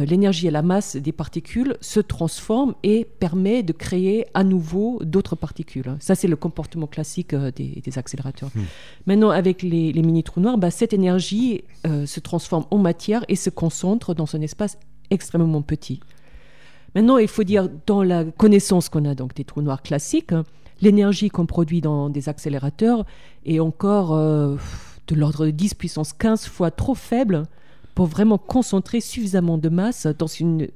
l'énergie 0.04 0.48
et 0.48 0.52
la 0.52 0.62
masse 0.62 0.96
des 0.96 1.12
particules 1.12 1.78
se 1.80 2.00
transforment 2.00 2.74
et 2.84 3.06
permet 3.06 3.64
de 3.64 3.72
créer 3.72 4.26
à 4.34 4.44
nouveau 4.44 5.00
d'autres 5.04 5.36
particules. 5.36 5.96
Ça, 6.00 6.16
c'est 6.16 6.28
le 6.28 6.36
comportement 6.36 6.88
classique 6.88 7.34
euh, 7.34 7.52
des, 7.52 7.98
accélérateurs. 7.98 8.50
Hmm. 8.56 8.64
Maintenant, 9.06 9.30
avec 9.30 9.62
les, 9.62 9.94
mini-trous 9.94 10.42
noirs, 10.42 10.58
bah, 10.58 10.72
cette 10.72 10.94
énergie 10.94 11.64
euh, 11.88 12.06
se 12.06 12.20
transforme 12.20 12.66
en 12.72 12.78
matière 12.78 13.24
et 13.30 13.36
se 13.36 13.50
concentre 13.50 14.14
dans 14.14 14.36
un 14.36 14.42
espace 14.42 14.78
extrêmement 15.12 15.62
petit. 15.62 16.02
Maintenant, 16.94 17.18
il 17.18 17.28
faut 17.28 17.44
dire, 17.44 17.70
dans 17.86 18.04
la 18.04 18.26
connaissance 18.26 18.90
qu'on 18.90 19.06
a 19.06 19.16
donc 19.16 19.34
des 19.34 19.46
trous 19.46 19.62
noirs 19.62 19.82
classiques, 19.82 20.34
l'énergie 20.82 21.30
qu'on 21.30 21.46
produit 21.46 21.80
dans 21.80 22.10
des 22.10 22.28
accélérateurs 22.28 23.06
est 23.46 23.60
encore 23.60 24.16
de 24.16 25.16
l'ordre 25.16 25.46
de 25.46 25.52
10 25.52 25.74
puissance 25.76 26.14
15 26.14 26.48
fois 26.48 26.72
trop 26.72 26.96
faible 26.96 27.44
pour 27.96 28.08
vraiment 28.08 28.38
concentrer 28.38 29.00
suffisamment 29.00 29.58
de 29.58 29.70
masse 29.70 30.06
dans 30.06 30.28
une 30.28 30.68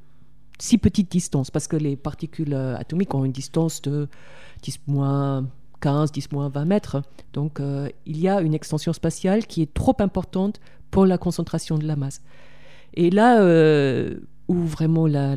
si 0.58 0.78
petite 0.78 1.12
distance, 1.12 1.52
parce 1.52 1.68
que 1.68 1.78
les 1.78 1.96
particules 1.96 2.54
euh, 2.54 2.76
atomiques 2.78 3.14
ont 3.14 3.24
une 3.24 3.32
distance 3.32 3.82
de 3.82 4.08
10 4.62 4.80
15, 5.80 6.12
10 6.12 6.32
moins 6.34 6.50
20 6.50 6.66
mètres. 6.66 7.02
Donc 7.34 7.60
euh, 7.60 7.88
il 8.06 8.20
y 8.20 8.28
a 8.28 8.42
une 8.42 8.54
extension 8.54 8.92
spatiale 8.94 9.48
qui 9.48 9.62
est 9.62 9.74
trop 9.74 9.96
importante 10.00 10.60
pour 10.92 11.06
la 11.06 11.18
concentration 11.18 11.78
de 11.78 11.86
la 11.86 11.96
masse. 11.96 12.22
Et 12.94 13.10
là 13.10 13.42
euh, 13.42 14.20
où 14.48 14.56
vraiment 14.56 15.08
la, 15.08 15.36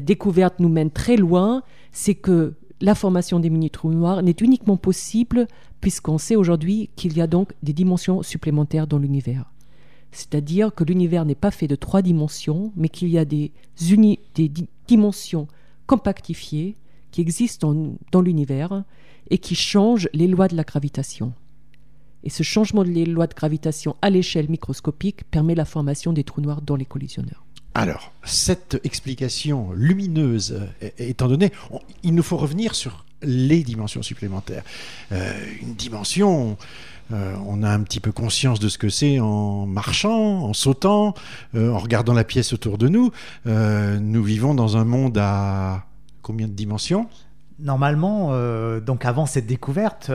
découverte 0.00 0.60
nous 0.60 0.68
mène 0.68 0.90
très 0.90 1.16
loin, 1.16 1.62
c'est 1.92 2.14
que 2.14 2.54
la 2.80 2.94
formation 2.94 3.40
des 3.40 3.50
mini-trous 3.50 3.90
noirs 3.90 4.22
n'est 4.22 4.36
uniquement 4.40 4.76
possible 4.76 5.46
puisqu'on 5.80 6.18
sait 6.18 6.36
aujourd'hui 6.36 6.90
qu'il 6.96 7.16
y 7.16 7.20
a 7.20 7.26
donc 7.26 7.52
des 7.62 7.72
dimensions 7.72 8.22
supplémentaires 8.22 8.86
dans 8.86 8.98
l'univers. 8.98 9.50
C'est-à-dire 10.14 10.74
que 10.74 10.84
l'univers 10.84 11.24
n'est 11.24 11.34
pas 11.34 11.50
fait 11.50 11.66
de 11.66 11.76
trois 11.76 12.00
dimensions, 12.00 12.72
mais 12.76 12.88
qu'il 12.88 13.08
y 13.08 13.18
a 13.18 13.24
des, 13.24 13.52
dimensions 14.86 15.48
compactifiées 15.86 16.76
qui 17.10 17.20
existent 17.20 17.74
dans 18.12 18.20
l'univers 18.20 18.84
et 19.30 19.38
qui 19.38 19.54
changent 19.54 20.08
les 20.12 20.28
lois 20.28 20.48
de 20.48 20.56
la 20.56 20.62
gravitation. 20.62 21.32
Et 22.22 22.30
ce 22.30 22.42
changement 22.42 22.84
des 22.84 23.04
lois 23.04 23.26
de 23.26 23.34
gravitation 23.34 23.96
à 24.02 24.08
l'échelle 24.08 24.48
microscopique 24.48 25.24
permet 25.30 25.54
la 25.54 25.64
formation 25.64 26.12
des 26.12 26.24
trous 26.24 26.40
noirs 26.40 26.62
dans 26.62 26.76
les 26.76 26.86
collisionneurs. 26.86 27.44
Alors, 27.74 28.12
cette 28.22 28.80
explication 28.84 29.72
lumineuse 29.72 30.60
étant 30.98 31.28
donnée, 31.28 31.50
il 32.04 32.14
nous 32.14 32.22
faut 32.22 32.36
revenir 32.36 32.74
sur 32.74 33.04
les 33.24 33.62
dimensions 33.62 34.02
supplémentaires. 34.02 34.62
Euh, 35.12 35.32
une 35.60 35.74
dimension, 35.74 36.56
euh, 37.12 37.34
on 37.46 37.62
a 37.62 37.70
un 37.70 37.82
petit 37.82 38.00
peu 38.00 38.12
conscience 38.12 38.60
de 38.60 38.68
ce 38.68 38.78
que 38.78 38.88
c'est 38.88 39.20
en 39.20 39.66
marchant, 39.66 40.44
en 40.44 40.52
sautant, 40.52 41.14
euh, 41.54 41.72
en 41.72 41.78
regardant 41.78 42.14
la 42.14 42.24
pièce 42.24 42.52
autour 42.52 42.78
de 42.78 42.88
nous. 42.88 43.10
nous 43.44 44.22
vivons 44.22 44.54
dans 44.54 44.76
un 44.76 44.84
monde 44.84 45.18
à 45.18 45.84
combien 46.22 46.48
de 46.48 46.52
dimensions? 46.52 47.08
Normalement, 47.60 48.32
donc 48.80 49.04
avant 49.04 49.26
cette 49.26 49.46
découverte, 49.46 50.10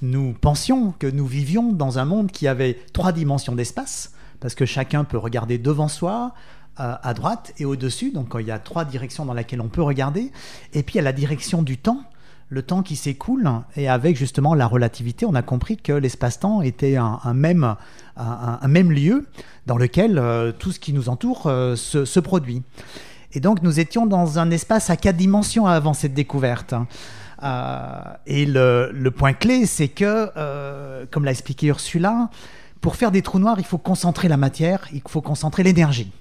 nous 0.00 0.32
pensions 0.32 0.94
que 0.98 1.08
nous 1.08 1.26
vivions 1.26 1.72
dans 1.72 1.98
un 1.98 2.04
monde 2.04 2.30
qui 2.30 2.46
avait 2.46 2.78
trois 2.92 3.10
dimensions 3.10 3.54
d'espace, 3.54 4.12
parce 4.38 4.54
que 4.54 4.64
chacun 4.64 5.02
peut 5.02 5.18
regarder 5.18 5.58
devant 5.58 5.88
soi, 5.88 6.34
à 6.76 7.14
droite 7.14 7.52
et 7.58 7.64
au-dessus. 7.64 8.10
Donc 8.10 8.34
il 8.38 8.46
y 8.46 8.50
a 8.50 8.58
trois 8.58 8.84
directions 8.84 9.24
dans 9.24 9.34
lesquelles 9.34 9.60
on 9.60 9.68
peut 9.68 9.82
regarder. 9.82 10.32
Et 10.72 10.82
puis 10.82 10.94
il 10.94 10.96
y 10.96 11.00
a 11.00 11.04
la 11.04 11.12
direction 11.12 11.62
du 11.62 11.78
temps, 11.78 12.04
le 12.48 12.62
temps 12.62 12.82
qui 12.82 12.96
s'écoule. 12.96 13.50
Et 13.76 13.88
avec 13.88 14.16
justement 14.16 14.54
la 14.54 14.66
relativité, 14.66 15.26
on 15.26 15.34
a 15.34 15.42
compris 15.42 15.76
que 15.76 15.92
l'espace-temps 15.92 16.62
était 16.62 16.96
un, 16.96 17.34
même, 17.34 17.76
un, 18.16 18.68
même 18.68 18.92
lieu 18.92 19.26
dans 19.66 19.76
lequel 19.76 20.22
tout 20.58 20.72
ce 20.72 20.78
qui 20.78 20.92
nous 20.92 21.08
entoure 21.08 21.42
se, 21.76 22.04
se 22.04 22.20
produit. 22.20 22.62
Et 23.32 23.40
donc 23.40 23.62
nous 23.62 23.80
étions 23.80 24.06
dans 24.06 24.38
un 24.38 24.50
espace 24.50 24.90
à 24.90 24.96
quatre 24.96 25.16
dimensions 25.16 25.66
avant 25.66 25.94
cette 25.94 26.14
découverte. 26.14 26.74
Euh, 27.42 28.00
et 28.26 28.46
le, 28.46 29.08
point 29.10 29.32
clé, 29.32 29.66
c'est 29.66 29.88
que, 29.88 30.30
euh, 30.36 31.04
comme 31.10 31.24
l'a 31.24 31.32
expliqué 31.32 31.66
Ursula, 31.66 32.30
pour 32.80 32.96
faire 32.96 33.10
des 33.10 33.22
trous 33.22 33.38
noirs, 33.38 33.56
il 33.58 33.64
faut 33.64 33.78
concentrer 33.78 34.28
la 34.28 34.36
matière, 34.36 34.86
il 34.92 35.02
faut 35.06 35.20
concentrer 35.20 35.62
l'énergie. 35.62 36.12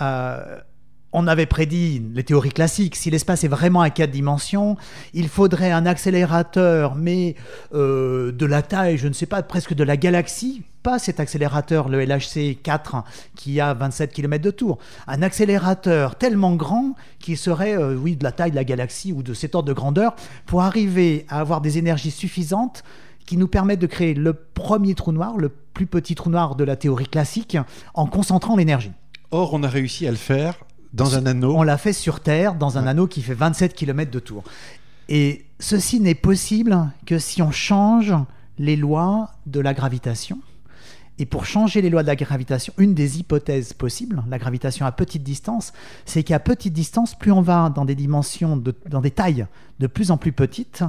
Euh, 0.00 0.58
on 1.12 1.26
avait 1.26 1.46
prédit 1.46 2.02
les 2.14 2.24
théories 2.24 2.50
classiques, 2.50 2.96
si 2.96 3.10
l'espace 3.10 3.44
est 3.44 3.48
vraiment 3.48 3.80
à 3.80 3.90
quatre 3.90 4.10
dimensions, 4.10 4.76
il 5.14 5.28
faudrait 5.28 5.72
un 5.72 5.86
accélérateur, 5.86 6.94
mais 6.94 7.36
de 7.72 8.46
la 8.46 8.62
taille, 8.62 8.96
je 8.96 9.08
ne 9.08 9.12
sais 9.12 9.26
pas, 9.26 9.42
presque 9.42 9.74
de 9.74 9.84
la 9.84 9.96
galaxie, 9.96 10.62
pas 10.82 10.98
cet 10.98 11.20
accélérateur, 11.20 11.88
le 11.88 12.04
LHC 12.04 12.58
4, 12.62 13.04
qui 13.36 13.60
a 13.60 13.74
27 13.74 14.12
km 14.12 14.42
de 14.42 14.50
tour. 14.50 14.78
Un 15.06 15.22
accélérateur 15.22 16.16
tellement 16.16 16.54
grand 16.54 16.94
qu'il 17.18 17.36
serait, 17.36 17.76
euh, 17.76 17.94
oui, 17.94 18.16
de 18.16 18.24
la 18.24 18.32
taille 18.32 18.50
de 18.50 18.56
la 18.56 18.64
galaxie 18.64 19.12
ou 19.12 19.22
de 19.22 19.34
cet 19.34 19.54
ordre 19.54 19.68
de 19.68 19.72
grandeur, 19.72 20.14
pour 20.46 20.62
arriver 20.62 21.24
à 21.28 21.40
avoir 21.40 21.60
des 21.60 21.78
énergies 21.78 22.10
suffisantes 22.10 22.82
qui 23.26 23.36
nous 23.36 23.48
permettent 23.48 23.80
de 23.80 23.86
créer 23.86 24.14
le 24.14 24.32
premier 24.32 24.94
trou 24.94 25.12
noir, 25.12 25.36
le 25.38 25.48
plus 25.48 25.86
petit 25.86 26.14
trou 26.14 26.30
noir 26.30 26.56
de 26.56 26.64
la 26.64 26.76
théorie 26.76 27.06
classique, 27.06 27.56
en 27.94 28.06
concentrant 28.06 28.56
l'énergie. 28.56 28.92
Or, 29.30 29.54
on 29.54 29.62
a 29.62 29.68
réussi 29.68 30.06
à 30.06 30.10
le 30.10 30.16
faire 30.16 30.56
dans 30.92 31.16
un 31.16 31.26
anneau. 31.26 31.54
On 31.56 31.62
l'a 31.62 31.78
fait 31.78 31.92
sur 31.92 32.20
Terre, 32.20 32.54
dans 32.54 32.78
un 32.78 32.86
anneau 32.86 33.06
qui 33.06 33.22
fait 33.22 33.34
27 33.34 33.74
km 33.74 34.10
de 34.10 34.18
tour. 34.18 34.44
Et 35.08 35.46
ceci 35.58 36.00
n'est 36.00 36.14
possible 36.14 36.90
que 37.06 37.18
si 37.18 37.42
on 37.42 37.50
change 37.50 38.14
les 38.58 38.76
lois 38.76 39.30
de 39.46 39.60
la 39.60 39.74
gravitation 39.74 40.38
et 41.18 41.26
pour 41.26 41.44
changer 41.44 41.82
les 41.82 41.90
lois 41.90 42.02
de 42.02 42.08
la 42.08 42.16
gravitation, 42.16 42.72
une 42.78 42.94
des 42.94 43.20
hypothèses 43.20 43.74
possibles, 43.74 44.24
la 44.28 44.38
gravitation 44.38 44.86
à 44.86 44.92
petite 44.92 45.22
distance, 45.22 45.72
c'est 46.06 46.22
qu'à 46.22 46.40
petite 46.40 46.72
distance, 46.72 47.14
plus 47.14 47.30
on 47.30 47.42
va 47.42 47.70
dans 47.70 47.84
des 47.84 47.94
dimensions, 47.94 48.60
dans 48.88 49.00
des 49.00 49.10
tailles 49.10 49.46
de 49.78 49.86
plus 49.86 50.10
en 50.10 50.16
plus 50.16 50.32
petites, 50.32 50.82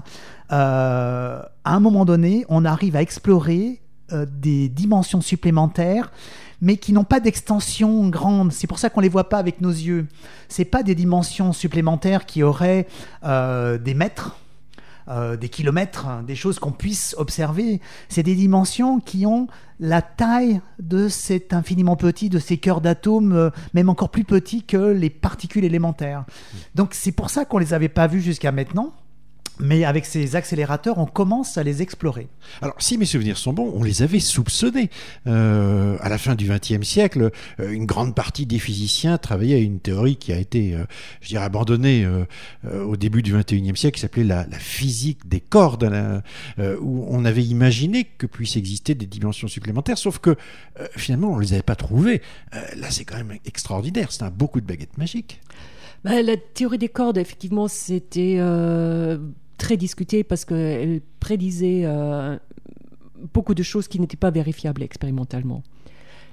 euh, 0.52 1.42
à 1.64 1.76
un 1.76 1.80
moment 1.80 2.06
donné, 2.06 2.46
on 2.48 2.64
arrive 2.66 2.96
à 2.96 3.02
explorer 3.02 3.83
euh, 4.14 4.26
des 4.30 4.70
dimensions 4.70 5.22
supplémentaires 5.22 6.12
mais 6.62 6.78
qui 6.78 6.94
n'ont 6.94 7.04
pas 7.04 7.20
d'extension 7.20 8.08
grande. 8.08 8.54
C'est 8.54 8.68
pour 8.68 8.80
ça 8.80 8.90
qu'on 8.90 9.02
ne 9.02 9.06
les 9.06 9.10
voit 9.10 9.28
pas 9.28 9.38
avec 9.38 9.60
nos 9.60 9.70
yeux. 9.70 10.08
C'est 10.48 10.64
pas 10.64 10.82
des 10.82 10.96
dimensions 10.96 11.52
supplémentaires 11.52 12.26
qui 12.26 12.42
auraient 12.42 12.88
euh, 13.26 13.78
des 13.78 13.94
mètres 13.94 14.38
euh, 15.10 15.36
des 15.36 15.50
kilomètres, 15.50 16.08
hein, 16.08 16.24
des 16.26 16.36
choses 16.36 16.60
qu'on 16.60 16.72
puisse 16.72 17.14
observer. 17.18 17.82
C'est 18.08 18.24
des 18.24 18.36
dimensions 18.36 19.02
qui 19.02 19.26
ont 19.26 19.48
la 19.82 20.02
taille 20.02 20.62
de 20.80 21.10
cet 21.10 21.52
infiniment 21.52 21.98
petit, 21.98 22.30
de 22.30 22.40
ces 22.40 22.58
cœurs 22.58 22.80
d'atomes, 22.80 23.34
euh, 23.34 23.50
même 23.74 23.90
encore 23.90 24.08
plus 24.08 24.24
petits 24.24 24.64
que 24.64 24.78
les 24.78 25.10
particules 25.10 25.66
élémentaires. 25.66 26.24
Donc 26.76 26.94
c'est 26.94 27.12
pour 27.12 27.30
ça 27.32 27.44
qu'on 27.44 27.60
ne 27.60 27.66
les 27.66 27.74
avait 27.74 27.90
pas 27.90 28.08
vus 28.08 28.22
jusqu'à 28.22 28.54
maintenant. 28.54 28.94
Mais 29.60 29.86
avec 29.86 30.06
ces 30.06 30.36
accélérateurs, 30.36 30.98
on 30.98 31.06
commence 31.06 31.58
à 31.58 31.64
les 31.64 31.84
explorer. 31.84 32.28
Alors, 32.62 32.76
si 32.80 32.98
mes 32.98 33.06
souvenirs 33.06 33.38
sont 33.38 33.54
bons, 33.54 33.72
on 33.76 33.84
les 33.84 34.02
avait 34.02 34.20
soupçonnés. 34.20 34.90
Euh, 35.28 35.96
à 36.00 36.10
la 36.10 36.18
fin 36.18 36.34
du 36.34 36.50
XXe 36.50 36.82
siècle, 36.82 37.30
euh, 37.60 37.72
une 37.72 37.86
grande 37.86 38.16
partie 38.16 38.48
des 38.48 38.58
physiciens 38.58 39.20
travaillaient 39.20 39.56
à 39.56 39.60
une 39.60 39.80
théorie 39.80 40.16
qui 40.16 40.34
a 40.34 40.38
été, 40.38 40.74
euh, 40.74 40.86
je 41.22 41.30
dirais, 41.30 41.44
abandonnée 41.44 42.08
au 42.66 42.96
début 42.96 43.22
du 43.22 43.34
XXIe 43.34 43.76
siècle, 43.76 43.96
qui 43.96 44.02
s'appelait 44.02 44.24
la, 44.24 44.46
physique 44.58 45.28
des 45.28 45.40
cordes, 45.40 45.92
où 46.82 47.06
on 47.10 47.26
avait 47.26 47.44
imaginé 47.44 48.06
que 48.18 48.26
puissent 48.26 48.56
exister 48.56 48.96
des 48.96 49.06
dimensions 49.06 49.48
supplémentaires, 49.48 49.98
sauf 49.98 50.20
que 50.20 50.36
finalement, 50.96 51.32
on 51.32 51.38
ne 51.38 51.42
les 51.42 51.54
avait 51.54 51.62
pas 51.62 51.76
trouvées. 51.76 52.22
là, 52.52 52.90
c'est 52.90 53.06
quand 53.06 53.18
même 53.18 53.38
extraordinaire. 53.46 54.12
C'est 54.12 54.24
un 54.24 54.30
beau 54.30 54.48
coup 54.48 54.62
de 54.62 54.66
baguette 54.66 54.98
magique. 54.98 55.42
Bah, 56.04 56.22
la 56.22 56.38
théorie 56.38 56.78
des 56.78 56.90
cordes, 56.90 57.18
effectivement, 57.18 57.68
c'était 57.68 58.40
très 59.58 59.78
discutée 59.78 60.24
parce 60.24 60.44
qu'elle 60.44 61.02
prédisait 61.22 61.84
euh, 61.86 62.38
beaucoup 63.34 63.54
de 63.54 63.64
choses 63.64 63.88
qui 63.88 64.00
n'étaient 64.00 64.18
pas 64.18 64.32
vérifiables 64.32 64.84
expérimentalement. 64.84 65.64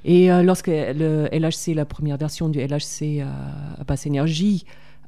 Et 0.05 0.33
euh, 0.33 0.43
lorsque 0.43 0.69
le 0.69 1.29
LHC, 1.33 1.75
la 1.75 1.85
première 1.85 2.17
version 2.17 2.49
du 2.49 2.59
LHC 2.59 3.21
à, 3.21 3.85
basse 3.85 4.07
énergie, 4.07 4.65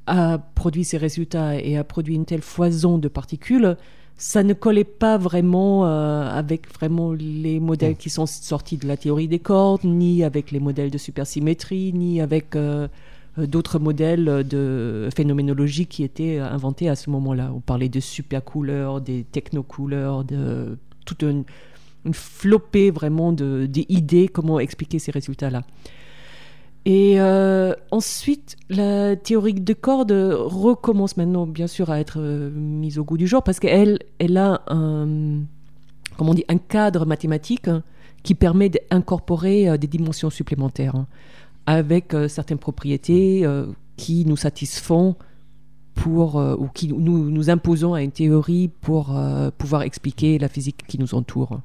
a 0.07 0.39
produit 0.39 0.85
ces 0.85 0.99
résultats 0.99 1.57
et 1.57 1.77
a 1.77 1.85
produit 1.85 2.15
une 2.15 2.25
telle 2.25 2.43
foison 2.43 2.99
de 2.99 3.09
particules, 3.09 3.77
ça 4.17 4.43
ne 4.43 4.53
collait 4.53 4.85
pas 4.85 5.17
vraiment 5.17 5.87
euh, 5.87 6.29
avec 6.29 6.73
vraiment 6.73 7.13
les 7.13 7.59
modèles 7.59 7.97
qui 7.97 8.11
sont 8.11 8.27
sortis 8.27 8.77
de 8.77 8.87
la 8.87 8.97
théorie 8.97 9.27
des 9.27 9.39
cordes, 9.39 9.85
ni 9.85 10.23
avec 10.23 10.51
les 10.51 10.61
modèles 10.61 10.91
de 10.91 10.99
supersymétrie, 10.99 11.93
ni 11.93 12.21
avec 12.21 12.55
euh, 12.55 12.87
d'autres 13.39 13.79
modèles 13.79 14.47
de 14.47 15.09
phénoménologie 15.15 15.87
qui 15.87 16.03
étaient 16.03 16.39
inventés 16.39 16.89
à 16.89 16.97
ce 16.97 17.09
moment-là. 17.11 17.51
On 17.55 17.61
parlait 17.61 17.89
de 17.89 18.01
supercouleurs, 18.01 19.01
des 19.01 19.25
technocouleurs, 19.25 20.25
de 20.25 20.77
toute 21.07 21.23
une, 21.23 21.45
flopée 22.13 22.91
vraiment 22.91 23.33
d'idées 23.33 24.29
comment 24.29 24.59
expliquer 24.59 24.99
ces 24.99 25.13
résultats-là. 25.13 25.63
Et 26.85 27.21
euh, 27.21 27.75
ensuite, 27.93 28.57
la 28.69 29.15
théorie 29.15 29.55
de 29.55 29.73
cordes 29.73 30.11
recommence 30.13 31.17
maintenant, 31.17 31.47
bien 31.47 31.69
sûr, 31.69 31.91
à 31.91 32.01
être 32.01 32.19
euh, 32.19 32.51
mise 32.51 32.99
au 32.99 33.05
goût 33.05 33.17
du 33.17 33.29
jour 33.29 33.45
parce 33.45 33.61
qu'elle 33.61 34.01
elle 34.19 34.37
a 34.37 34.63
un, 34.67 35.43
comment 36.17 36.33
on 36.33 36.35
dit, 36.35 36.45
un 36.49 36.59
cadre 36.59 37.07
mathématique 37.07 37.71
qui 38.25 38.35
permet 38.35 38.69
d'incorporer 38.69 39.79
des 39.79 39.87
dimensions 39.87 40.31
supplémentaires. 40.31 40.97
Hein 40.97 41.07
avec 41.67 42.15
euh, 42.15 42.29
certaines 42.29 42.59
propriétés 42.59 43.45
euh, 43.45 43.67
qui 43.97 44.25
nous 44.27 44.37
satisfont 44.37 45.17
pour, 45.95 46.39
euh, 46.39 46.57
ou 46.59 46.69
qui 46.69 46.89
nous, 46.89 47.31
nous 47.31 47.51
imposons 47.51 47.95
à 47.95 48.03
une 48.03 48.13
théorie 48.13 48.69
pour 48.81 49.15
pouvoir 49.59 49.83
expliquer 49.83 50.39
la 50.39 50.49
physique 50.49 50.85
qui 50.87 50.99
nous 50.99 51.15
entoure. 51.15 51.61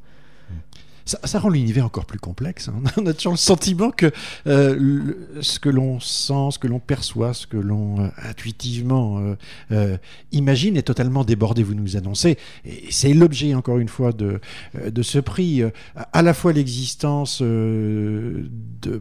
Ça, 1.08 1.40
rend 1.40 1.48
l'univers 1.48 1.86
encore 1.86 2.06
plus 2.06 2.20
complexe. 2.20 2.68
Hein. 2.68 2.84
On 2.98 3.06
a 3.06 3.14
toujours 3.14 3.32
le 3.32 3.38
sentiment 3.38 3.92
que 3.92 4.12
euh, 4.46 5.14
ce 5.40 5.58
que 5.58 5.70
l'on 5.70 6.02
sent, 6.02 6.50
ce 6.52 6.60
que 6.60 6.68
l'on 6.68 6.80
perçoit, 6.80 7.34
ce 7.34 7.48
que 7.48 7.56
l'on 7.56 8.02
euh, 8.02 8.08
intuitivement 8.18 9.36
euh, 9.72 9.98
imagine 10.34 10.76
est 10.76 10.84
totalement 10.84 11.24
débordé. 11.24 11.64
Vous 11.64 11.76
nous 11.76 11.96
annoncez, 11.96 12.38
et 12.66 12.88
c'est 12.90 13.14
l'objet 13.14 13.56
encore 13.56 13.80
une 13.80 13.88
fois 13.88 14.12
de, 14.12 14.42
de 14.76 15.02
ce 15.02 15.20
prix, 15.20 15.64
à 15.96 16.22
la 16.22 16.34
fois 16.34 16.52
l'existence 16.52 17.42
de 17.42 18.50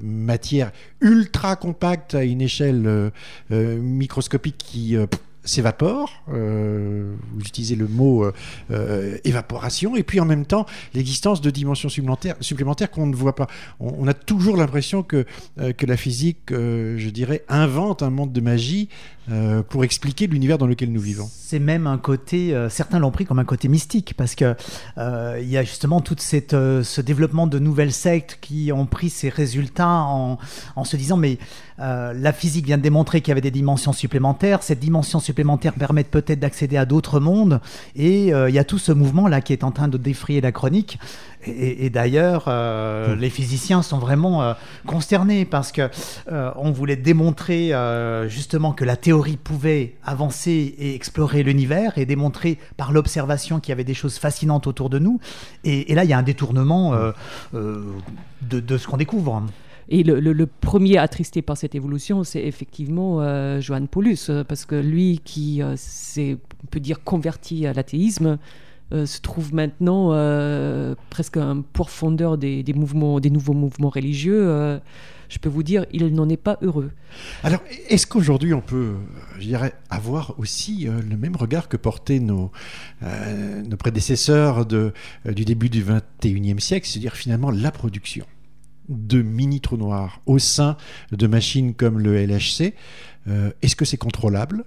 matière 0.03 0.71
ultra 1.01 1.57
compacte 1.57 2.15
à 2.15 2.23
une 2.23 2.41
échelle 2.41 3.11
microscopique 3.51 4.59
qui 4.59 4.97
s'évapore. 5.47 6.23
Euh, 6.33 7.15
vous 7.35 7.41
utilisez 7.41 7.77
le 7.77 7.89
mot 7.89 8.25
euh, 8.25 8.33
euh, 8.71 9.17
évaporation, 9.25 9.97
et 9.97 10.03
puis 10.03 10.21
en 10.21 10.25
même 10.25 10.45
temps, 10.45 10.67
l'existence 10.95 11.41
de 11.41 11.51
dimensions 11.51 11.89
supplémentaires, 11.89 12.37
supplémentaires 12.41 12.91
qu'on 12.91 13.07
ne 13.07 13.17
voit 13.17 13.35
pas. 13.35 13.47
On, 13.81 13.95
on 13.99 14.07
a 14.07 14.15
toujours 14.15 14.57
l'impression 14.57 15.03
que, 15.03 15.25
que 15.57 15.87
la 15.87 15.97
physique, 15.97 16.51
je 16.51 17.11
dirais, 17.11 17.45
invente 17.49 18.03
un 18.03 18.11
monde 18.11 18.33
de 18.33 18.41
magie 18.41 18.89
euh, 19.31 19.63
pour 19.63 19.85
expliquer 19.85 20.27
l'univers 20.27 20.59
dans 20.59 20.67
lequel 20.67 20.93
nous 20.93 21.01
vivons. 21.01 21.29
C'est 21.33 21.59
même 21.59 21.87
un 21.87 21.99
côté, 21.99 22.55
euh, 22.55 22.69
certains 22.69 22.99
l'ont 22.99 23.11
pris 23.11 23.25
comme 23.25 23.39
un 23.39 23.45
côté 23.45 23.69
mystique, 23.69 24.15
parce 24.17 24.35
que 24.35 24.55
euh, 24.99 25.39
il 25.43 25.49
y 25.49 25.57
a 25.57 25.63
justement 25.65 26.01
tout 26.01 26.17
ce 26.19 27.01
développement 27.01 27.47
de 27.47 27.59
nouvelles 27.59 27.93
sectes 27.93 28.39
qui 28.41 28.73
ont 28.73 28.87
pris 28.87 29.11
ces 29.11 29.29
résultats 29.29 29.89
en, 29.89 30.39
en 30.77 30.85
se 30.85 30.97
disant 30.97 31.17
mais 31.17 31.39
la 31.79 32.33
physique 32.33 32.65
vient 32.65 32.79
de 32.79 32.83
démontrer 32.83 33.21
qu'il 33.21 33.29
y 33.29 33.33
avait 33.33 33.43
des 33.43 33.51
dimensions 33.51 33.93
supplémentaires, 33.93 34.63
cette 34.63 34.79
dimension 34.81 35.21
supplémentaire 35.21 35.75
permet 35.75 36.05
peut-être 36.05 36.41
d'accéder 36.41 36.79
à 36.79 36.87
d'autres 36.87 37.21
mondes, 37.21 37.61
et 37.95 38.29
il 38.29 38.55
y 38.55 38.59
a 38.59 38.65
tout 38.65 38.79
ce 38.79 38.93
mouvement 38.93 39.29
là 39.29 39.43
qui 39.43 39.53
est 39.53 39.63
en 39.63 39.73
train 39.73 39.89
de 39.89 39.99
défrayer 39.99 40.41
la 40.41 40.53
chronique. 40.53 40.99
Et, 41.45 41.51
et- 41.51 41.85
et 41.87 41.91
d'ailleurs, 41.91 42.47
euh, 42.49 43.15
les 43.15 43.29
physiciens 43.31 43.83
sont 43.83 43.99
vraiment 43.99 44.55
consternés 44.87 45.45
parce 45.45 45.71
que 45.71 45.91
on 46.57 46.71
voulait 46.73 46.97
démontrer 46.97 47.73
justement 48.29 48.73
que 48.73 48.87
la 48.87 48.97
théorie 48.97 49.16
pouvait 49.37 49.95
avancer 50.05 50.75
et 50.79 50.95
explorer 50.95 51.43
l'univers 51.43 51.99
et 51.99 52.07
démontrer 52.07 52.59
par 52.77 52.93
l'observation 52.93 53.61
qu'il 53.61 53.71
y 53.71 53.73
avait 53.73 53.85
des 53.85 53.95
choses 53.95 54.19
fascinantes 54.19 54.67
autour 54.67 54.91
de 54.91 54.99
nous. 54.99 55.21
Et, 55.65 55.95
là, 55.95 56.05
il 56.05 56.11
y 56.11 56.13
a 56.13 56.19
un 56.19 56.23
détournement 56.23 56.95
euh, 56.95 57.13
euh, 57.55 57.85
de, 58.43 58.79
ce 58.79 58.87
qu'on 58.87 58.97
découvre. 58.97 59.43
Et 59.89 60.03
le, 60.03 60.47
premier 60.47 60.99
attristé 60.99 61.43
par 61.43 61.57
cette 61.57 61.75
évolution, 61.75 62.25
c'est 62.25 62.43
effectivement 62.43 63.21
euh, 63.21 63.61
Paulus, 63.87 64.29
euh, 64.29 64.43
parce 64.43 64.65
que 64.65 64.75
lui 64.75 65.21
qui 65.25 65.61
s'est, 65.77 66.37
on 66.65 66.67
peut 66.67 66.81
dire, 66.81 67.05
converti 67.05 67.67
à 67.67 67.73
l'athéisme, 67.73 68.39
se 68.93 69.21
trouve 69.21 69.53
maintenant 69.53 70.11
presque 71.11 71.39
un 71.39 71.61
mouvements, 72.73 73.19
des 73.19 73.31
nouveaux 73.31 73.53
mouvements 73.53 73.89
religieux. 73.89 74.79
Je 75.29 75.39
peux 75.39 75.49
vous 75.49 75.63
dire, 75.63 75.87
il 75.93 76.07
n'en 76.15 76.29
est 76.29 76.37
pas 76.37 76.59
heureux. 76.63 76.91
Alors, 77.43 77.61
est-ce 77.89 78.07
qu'aujourd'hui 78.07 78.55
on 78.55 78.61
peut, 78.61 78.95
euh, 78.97 79.39
je 79.39 79.47
dirais, 79.47 79.73
avoir 79.91 80.39
aussi 80.39 80.89
euh, 80.89 81.01
le 81.09 81.17
même 81.17 81.37
regard 81.37 81.69
que 81.69 81.77
portaient 81.77 82.21
nos, 82.21 82.51
euh, 83.03 83.63
nos 83.63 83.77
prédécesseurs 83.77 84.67
de, 84.67 84.93
du 85.25 85.45
début 85.45 85.69
du 85.69 85.85
21e 85.85 86.61
siècle, 86.61 86.87
c'est-à-dire 86.87 87.15
finalement 87.15 87.51
la 87.51 87.71
production 87.71 88.27
de 88.89 89.21
mini 89.21 89.61
trous 89.61 89.77
noirs 89.77 90.21
au 90.27 90.39
sein 90.39 90.77
de 91.11 91.27
machines 91.27 91.75
comme 91.75 91.99
le 91.99 92.25
LHC 92.25 92.75
Est-ce 93.63 93.75
que 93.75 93.85
c'est 93.85 93.97
contrôlable? 93.97 94.65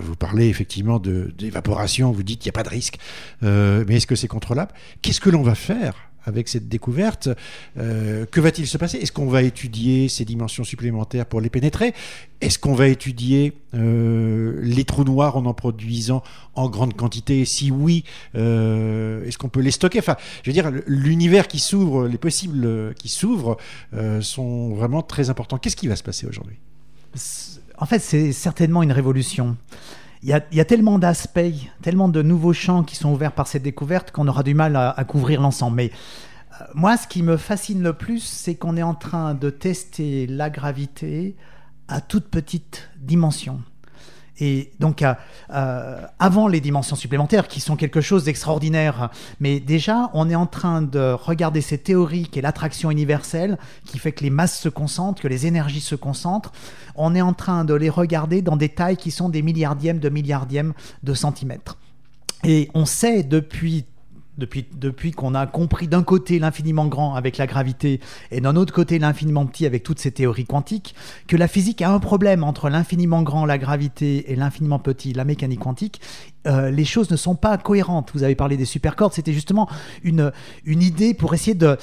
Vous 0.00 0.16
parlez 0.16 0.48
effectivement 0.48 0.98
d'évaporation, 0.98 2.10
vous 2.10 2.24
dites 2.24 2.40
qu'il 2.40 2.48
n'y 2.48 2.54
a 2.56 2.58
pas 2.58 2.64
de 2.64 2.70
risque, 2.70 2.98
mais 3.42 3.96
est-ce 3.96 4.08
que 4.08 4.16
c'est 4.16 4.26
contrôlable? 4.26 4.72
Qu'est-ce 5.00 5.20
que 5.20 5.30
l'on 5.30 5.42
va 5.42 5.54
faire? 5.54 5.94
Avec 6.26 6.48
cette 6.48 6.68
découverte 6.68 7.28
Euh, 7.78 8.26
Que 8.30 8.40
va-t-il 8.40 8.66
se 8.66 8.78
passer? 8.78 8.98
Est-ce 8.98 9.12
qu'on 9.12 9.28
va 9.28 9.42
étudier 9.42 10.08
ces 10.08 10.24
dimensions 10.24 10.64
supplémentaires 10.64 11.26
pour 11.26 11.40
les 11.40 11.50
pénétrer? 11.50 11.94
Est-ce 12.40 12.58
qu'on 12.58 12.74
va 12.74 12.88
étudier 12.88 13.54
euh, 13.74 14.60
les 14.62 14.84
trous 14.84 15.04
noirs 15.04 15.36
en 15.36 15.46
en 15.46 15.54
produisant 15.54 16.22
en 16.54 16.68
grande 16.68 16.94
quantité? 16.94 17.44
Si 17.44 17.70
oui, 17.70 18.04
euh, 18.34 19.24
est-ce 19.24 19.38
qu'on 19.38 19.48
peut 19.48 19.60
les 19.60 19.70
stocker? 19.70 19.98
Enfin, 20.00 20.16
je 20.42 20.50
veux 20.50 20.54
dire, 20.54 20.70
l'univers 20.86 21.48
qui 21.48 21.58
s'ouvre, 21.58 22.06
les 22.06 22.18
possibles 22.18 22.94
qui 22.94 23.08
s'ouvrent 23.08 23.56
sont 24.20 24.74
vraiment 24.74 25.02
très 25.02 25.30
importants. 25.30 25.58
Qu'est-ce 25.58 25.76
qui 25.76 25.88
va 25.88 25.96
se 25.96 26.02
passer 26.02 26.26
aujourd'hui? 26.26 26.56
En 27.78 27.86
fait, 27.86 28.00
c'est 28.00 28.32
certainement 28.32 28.82
une 28.82 28.92
révolution. 28.92 29.56
Il 30.22 30.28
y 30.28 30.60
a, 30.60 30.64
tellement 30.64 30.98
d'aspects, 30.98 31.68
tellement 31.82 32.08
de 32.08 32.22
nouveaux 32.22 32.52
champs 32.52 32.82
qui 32.82 32.96
sont 32.96 33.12
ouverts 33.12 33.32
par 33.32 33.46
cette 33.46 33.62
découverte 33.62 34.10
qu'on 34.10 34.28
aura 34.28 34.42
du 34.42 34.54
mal 34.54 34.74
à, 34.76 34.90
à 34.90 35.04
couvrir 35.04 35.40
l'ensemble. 35.40 35.76
Mais 35.76 35.90
euh, 36.60 36.64
moi, 36.74 36.96
ce 36.96 37.06
qui 37.06 37.22
me 37.22 37.36
fascine 37.36 37.82
le 37.82 37.92
plus, 37.92 38.20
c'est 38.20 38.54
qu'on 38.54 38.76
est 38.76 38.82
en 38.82 38.94
train 38.94 39.34
de 39.34 39.50
tester 39.50 40.26
la 40.26 40.50
gravité 40.50 41.36
à 41.88 42.00
toute 42.00 42.28
petite 42.28 42.88
dimension. 42.98 43.60
Et 44.38 44.72
donc, 44.80 45.02
avant 45.48 46.48
les 46.48 46.60
dimensions 46.60 46.96
supplémentaires, 46.96 47.48
qui 47.48 47.60
sont 47.60 47.76
quelque 47.76 48.00
chose 48.00 48.24
d'extraordinaire, 48.24 49.10
mais 49.40 49.60
déjà, 49.60 50.10
on 50.12 50.28
est 50.28 50.34
en 50.34 50.46
train 50.46 50.82
de 50.82 51.12
regarder 51.12 51.60
ces 51.60 51.78
théories 51.78 52.28
qui 52.28 52.38
est 52.38 52.42
l'attraction 52.42 52.90
universelle, 52.90 53.58
qui 53.86 53.98
fait 53.98 54.12
que 54.12 54.22
les 54.24 54.30
masses 54.30 54.58
se 54.58 54.68
concentrent, 54.68 55.22
que 55.22 55.28
les 55.28 55.46
énergies 55.46 55.80
se 55.80 55.94
concentrent. 55.94 56.52
On 56.96 57.14
est 57.14 57.22
en 57.22 57.32
train 57.32 57.64
de 57.64 57.74
les 57.74 57.90
regarder 57.90 58.42
dans 58.42 58.56
des 58.56 58.68
tailles 58.68 58.96
qui 58.96 59.10
sont 59.10 59.28
des 59.28 59.42
milliardièmes 59.42 59.98
de 59.98 60.08
milliardièmes 60.08 60.74
de 61.02 61.14
centimètres. 61.14 61.78
Et 62.44 62.70
on 62.74 62.84
sait 62.84 63.22
depuis 63.22 63.86
depuis, 64.38 65.12
qu'on 65.12 65.34
a 65.34 65.46
compris 65.46 65.88
d'un 65.88 66.02
côté 66.02 66.38
l'infiniment 66.38 66.86
grand 66.86 67.14
avec 67.14 67.38
la 67.38 67.46
gravité 67.46 68.00
et 68.30 68.40
d'un 68.40 68.56
autre 68.56 68.72
côté 68.72 68.98
l'infiniment 68.98 69.46
petit 69.46 69.66
avec 69.66 69.82
toutes 69.82 69.98
ces 69.98 70.12
théories 70.12 70.44
quantiques, 70.44 70.94
que 71.26 71.36
la 71.36 71.48
physique 71.48 71.82
a 71.82 71.90
un 71.90 71.98
problème 71.98 72.44
entre 72.44 72.68
l'infiniment 72.68 73.22
grand, 73.22 73.46
la 73.46 73.58
gravité, 73.58 74.30
et 74.32 74.36
l'infiniment 74.36 74.78
petit, 74.78 75.12
la 75.12 75.24
mécanique 75.24 75.60
quantique. 75.60 76.00
Euh, 76.46 76.70
les 76.70 76.84
choses 76.84 77.10
ne 77.10 77.16
sont 77.16 77.34
pas 77.34 77.58
cohérentes. 77.58 78.10
Vous 78.14 78.22
avez 78.22 78.34
parlé 78.34 78.56
des 78.56 78.64
supercordes, 78.64 79.12
c'était 79.12 79.32
justement 79.32 79.68
une, 80.02 80.32
une 80.64 80.82
idée 80.82 81.12
pour 81.12 81.34
essayer 81.34 81.54
de, 81.54 81.76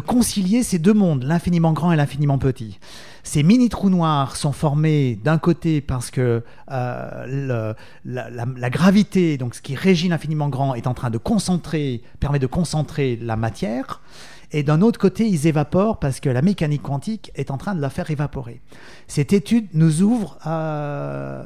concilier 0.00 0.62
ces 0.62 0.78
deux 0.78 0.94
mondes, 0.94 1.22
l'infiniment 1.22 1.72
grand 1.72 1.92
et 1.92 1.96
l'infiniment 1.96 2.38
petit. 2.38 2.78
Ces 3.22 3.42
mini 3.42 3.68
trous 3.68 3.90
noirs 3.90 4.36
sont 4.36 4.52
formés 4.52 5.18
d'un 5.22 5.38
côté 5.38 5.80
parce 5.80 6.10
que 6.10 6.42
euh, 6.70 7.74
la, 8.04 8.70
gravité, 8.70 9.36
donc 9.36 9.54
ce 9.54 9.62
qui 9.62 9.74
régit 9.74 10.08
l'infiniment 10.08 10.48
grand, 10.48 10.74
est 10.74 10.86
en 10.86 10.94
train 10.94 11.10
de 11.10 11.18
concentrer, 11.18 12.02
permet 12.20 12.38
de 12.38 12.46
concentrer 12.46 13.18
la 13.20 13.36
matière. 13.36 14.00
Et 14.50 14.62
d'un 14.62 14.80
autre 14.80 14.98
côté, 14.98 15.28
ils 15.28 15.46
évaporent 15.46 15.98
parce 15.98 16.20
que 16.20 16.30
la 16.30 16.40
mécanique 16.40 16.82
quantique 16.82 17.30
est 17.34 17.50
en 17.50 17.58
train 17.58 17.74
de 17.74 17.82
la 17.82 17.90
faire 17.90 18.10
évaporer. 18.10 18.62
Cette 19.06 19.34
étude 19.34 19.66
nous 19.74 20.00
ouvre 20.00 20.38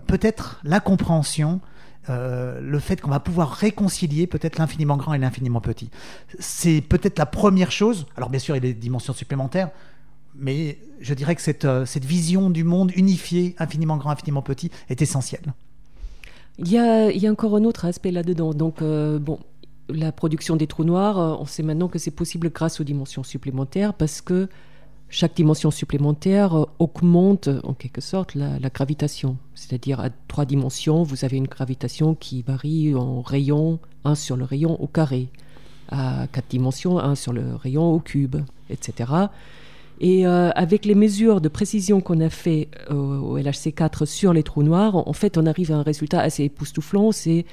peut-être 0.06 0.60
la 0.62 0.78
compréhension, 0.78 1.60
euh, 2.10 2.60
le 2.60 2.78
fait 2.80 3.00
qu'on 3.00 3.10
va 3.10 3.20
pouvoir 3.20 3.52
réconcilier 3.52 4.26
peut-être 4.26 4.58
l'infiniment 4.58 4.96
grand 4.96 5.14
et 5.14 5.18
l'infiniment 5.18 5.60
petit. 5.60 5.90
C'est 6.38 6.80
peut-être 6.80 7.18
la 7.18 7.26
première 7.26 7.70
chose. 7.70 8.06
Alors 8.16 8.28
bien 8.28 8.40
sûr, 8.40 8.56
il 8.56 8.64
y 8.64 8.68
a 8.68 8.72
des 8.72 8.74
dimensions 8.74 9.12
supplémentaires, 9.12 9.70
mais 10.34 10.78
je 11.00 11.14
dirais 11.14 11.36
que 11.36 11.42
cette, 11.42 11.64
euh, 11.64 11.86
cette 11.86 12.04
vision 12.04 12.50
du 12.50 12.64
monde 12.64 12.90
unifié, 12.96 13.54
infiniment 13.58 13.96
grand, 13.96 14.10
infiniment 14.10 14.42
petit, 14.42 14.70
est 14.88 15.00
essentielle. 15.00 15.54
Il 16.58 16.68
y 16.68 16.78
a, 16.78 17.10
il 17.10 17.22
y 17.22 17.26
a 17.26 17.30
encore 17.30 17.56
un 17.56 17.64
autre 17.64 17.84
aspect 17.84 18.10
là-dedans. 18.10 18.52
Donc, 18.52 18.82
euh, 18.82 19.18
bon, 19.18 19.38
la 19.88 20.10
production 20.10 20.56
des 20.56 20.66
trous 20.66 20.84
noirs, 20.84 21.40
on 21.40 21.46
sait 21.46 21.62
maintenant 21.62 21.88
que 21.88 21.98
c'est 21.98 22.10
possible 22.10 22.50
grâce 22.50 22.80
aux 22.80 22.84
dimensions 22.84 23.22
supplémentaires 23.22 23.94
parce 23.94 24.20
que 24.20 24.48
chaque 25.12 25.36
dimension 25.36 25.70
supplémentaire 25.70 26.58
euh, 26.58 26.64
augmente 26.78 27.48
euh, 27.48 27.60
en 27.64 27.74
quelque 27.74 28.00
sorte 28.00 28.34
la, 28.34 28.58
gravitation. 28.70 29.36
C'est-à-dire 29.54 30.00
à 30.00 30.08
trois 30.26 30.46
dimensions, 30.46 31.02
vous 31.02 31.26
avez 31.26 31.36
une 31.36 31.46
gravitation 31.46 32.14
qui 32.14 32.40
varie 32.40 32.94
en 32.94 33.20
rayon, 33.20 33.78
un 34.04 34.14
sur 34.14 34.36
le 34.36 34.44
rayon 34.44 34.82
au 34.82 34.86
carré. 34.86 35.28
À 35.90 36.26
quatre 36.32 36.48
dimensions, 36.48 36.98
un 36.98 37.14
sur 37.14 37.34
le 37.34 37.54
rayon 37.54 37.92
au 37.92 38.00
cube, 38.00 38.36
etc. 38.70 39.12
Et 40.00 40.26
euh, 40.26 40.50
avec 40.54 40.86
les 40.86 40.94
mesures 40.94 41.42
de 41.42 41.48
précision 41.48 42.00
qu'on 42.00 42.20
a 42.20 42.30
fait 42.30 42.70
au 42.88 43.38
LHC4 43.38 44.06
sur 44.06 44.32
les 44.32 44.42
trous 44.42 44.62
noirs, 44.62 44.96
en 44.96 45.12
fait, 45.12 45.36
on 45.36 45.44
arrive 45.44 45.70
à 45.70 45.76
un 45.76 45.82
résultat 45.82 46.20
assez 46.20 46.44
époustouflant, 46.44 47.12
c'est 47.12 47.44